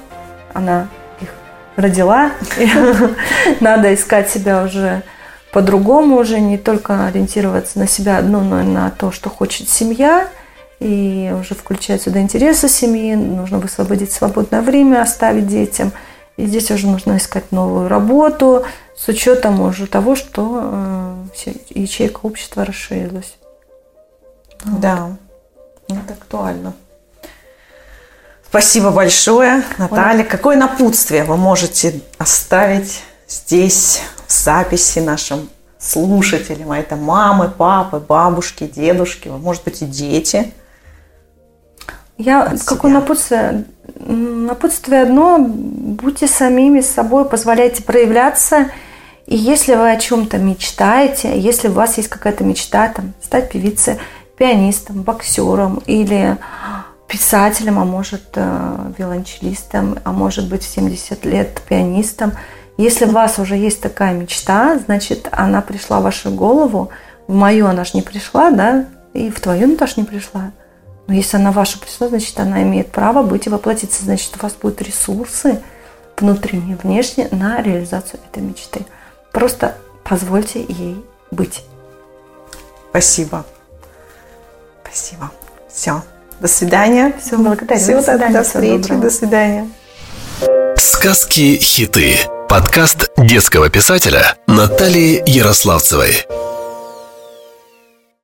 она 0.53 0.89
родила, 1.77 2.33
надо 3.61 3.95
искать 3.95 4.31
себя 4.31 4.65
уже 4.65 5.03
по-другому, 5.53 6.17
уже 6.17 6.41
не 6.41 6.59
только 6.59 7.07
ориентироваться 7.07 7.79
на 7.79 7.87
себя 7.87 8.19
одну, 8.19 8.41
но 8.41 8.63
и 8.63 8.65
на 8.65 8.91
то, 8.91 9.11
что 9.11 9.29
хочет 9.31 9.69
семья, 9.69 10.29
и 10.81 11.33
уже 11.39 11.55
включать 11.55 12.03
сюда 12.03 12.21
интересы 12.21 12.69
семьи, 12.69 13.15
нужно 13.15 13.59
высвободить 13.59 14.11
свободное 14.11 14.63
время, 14.63 15.03
оставить 15.03 15.47
детям. 15.47 15.93
И 16.37 16.47
здесь 16.47 16.71
уже 16.71 16.89
нужно 16.89 17.19
искать 17.19 17.53
новую 17.53 17.89
работу 17.89 18.65
с 18.97 19.07
учетом 19.09 19.61
уже 19.61 19.87
того, 19.87 20.17
что 20.17 21.27
э, 21.45 21.53
ячейка 21.71 22.21
общества 22.23 22.65
расширилась. 22.65 23.37
Да, 24.65 25.17
это 25.89 26.15
актуально. 26.15 26.73
Спасибо 28.53 28.91
большое, 28.91 29.65
Наталья. 29.79 30.25
Какое 30.25 30.59
напутствие 30.59 31.25
вы 31.25 31.38
можете 31.38 32.03
оставить 32.19 33.01
здесь, 33.27 34.03
в 34.27 34.31
записи 34.31 34.99
нашим 34.99 35.49
слушателям? 35.79 36.71
А 36.71 36.79
это 36.79 36.97
мамы, 36.97 37.49
папы, 37.49 37.99
бабушки, 37.99 38.65
дедушки, 38.65 39.29
может 39.29 39.65
быть, 39.65 39.81
и 39.81 39.87
дети. 39.87 40.53
Я 42.19 42.55
какое 42.67 42.93
напутствие? 42.93 43.65
Напутствие 43.99 45.05
одно: 45.05 45.38
будьте 45.38 46.29
самими 46.29 46.83
собой, 46.83 47.25
позволяйте 47.25 47.83
проявляться. 47.83 48.67
И 49.25 49.35
если 49.35 49.77
вы 49.77 49.93
о 49.93 49.97
чем-то 49.97 50.37
мечтаете, 50.37 51.41
если 51.41 51.69
у 51.69 51.73
вас 51.73 51.97
есть 51.97 52.11
какая-то 52.11 52.45
мечта, 52.45 52.88
там, 52.88 53.15
стать 53.23 53.51
певицей, 53.51 53.99
пианистом, 54.37 55.05
боксером 55.05 55.83
или 55.87 56.37
писателем, 57.12 57.79
а 57.79 57.85
может 57.85 58.22
э, 58.37 58.92
виолончелистом, 58.96 59.98
а 60.03 60.12
может 60.12 60.48
быть 60.48 60.62
в 60.62 60.66
70 60.66 61.27
лет 61.27 61.61
пианистом. 61.68 62.33
Если 62.79 63.05
у 63.05 63.11
вас 63.11 63.38
уже 63.38 63.55
есть 63.55 63.83
такая 63.83 64.14
мечта, 64.14 64.79
значит, 64.87 65.29
она 65.31 65.61
пришла 65.61 66.01
в 66.01 66.05
вашу 66.05 66.31
голову. 66.31 66.88
В 67.29 67.35
мою 67.35 67.66
она 67.66 67.85
же 67.85 67.90
не 67.92 68.01
пришла, 68.03 68.51
да, 68.51 68.87
и 69.12 69.29
в 69.29 69.40
твою 69.42 69.77
тоже 69.77 69.92
не 69.98 70.05
пришла. 70.05 70.53
Но 71.07 71.12
если 71.12 71.37
она 71.37 71.53
ваша 71.53 71.79
пришла, 71.79 72.09
значит, 72.09 72.40
она 72.40 72.62
имеет 72.62 72.90
право 72.90 73.22
быть 73.22 73.46
и 73.46 73.51
воплотиться. 73.51 74.03
Значит, 74.05 74.33
у 74.38 74.42
вас 74.42 74.55
будут 74.55 74.81
ресурсы 74.81 75.61
внутренние, 76.16 76.77
внешние 76.77 77.29
на 77.31 77.61
реализацию 77.61 78.20
этой 78.31 78.42
мечты. 78.42 78.87
Просто 79.33 79.77
позвольте 80.03 80.64
ей 80.66 81.05
быть. 81.31 81.62
Спасибо. 82.90 83.44
Спасибо. 84.83 85.31
Все. 85.68 86.03
До 86.42 86.48
свидания. 86.48 87.12
Всё, 87.24 87.38
благодарю. 87.38 87.81
Всего 87.81 87.98
До 87.98 88.02
свидания, 88.02 88.33
До 88.35 88.42
всего 88.42 88.61
встречи. 88.61 88.83
доброго. 88.83 89.02
До 89.02 89.11
свидания. 89.11 89.68
Сказки-хиты. 90.76 92.16
Подкаст 92.48 93.11
детского 93.16 93.70
писателя 93.70 94.35
Натальи 94.48 95.22
Ярославцевой. 95.24 96.26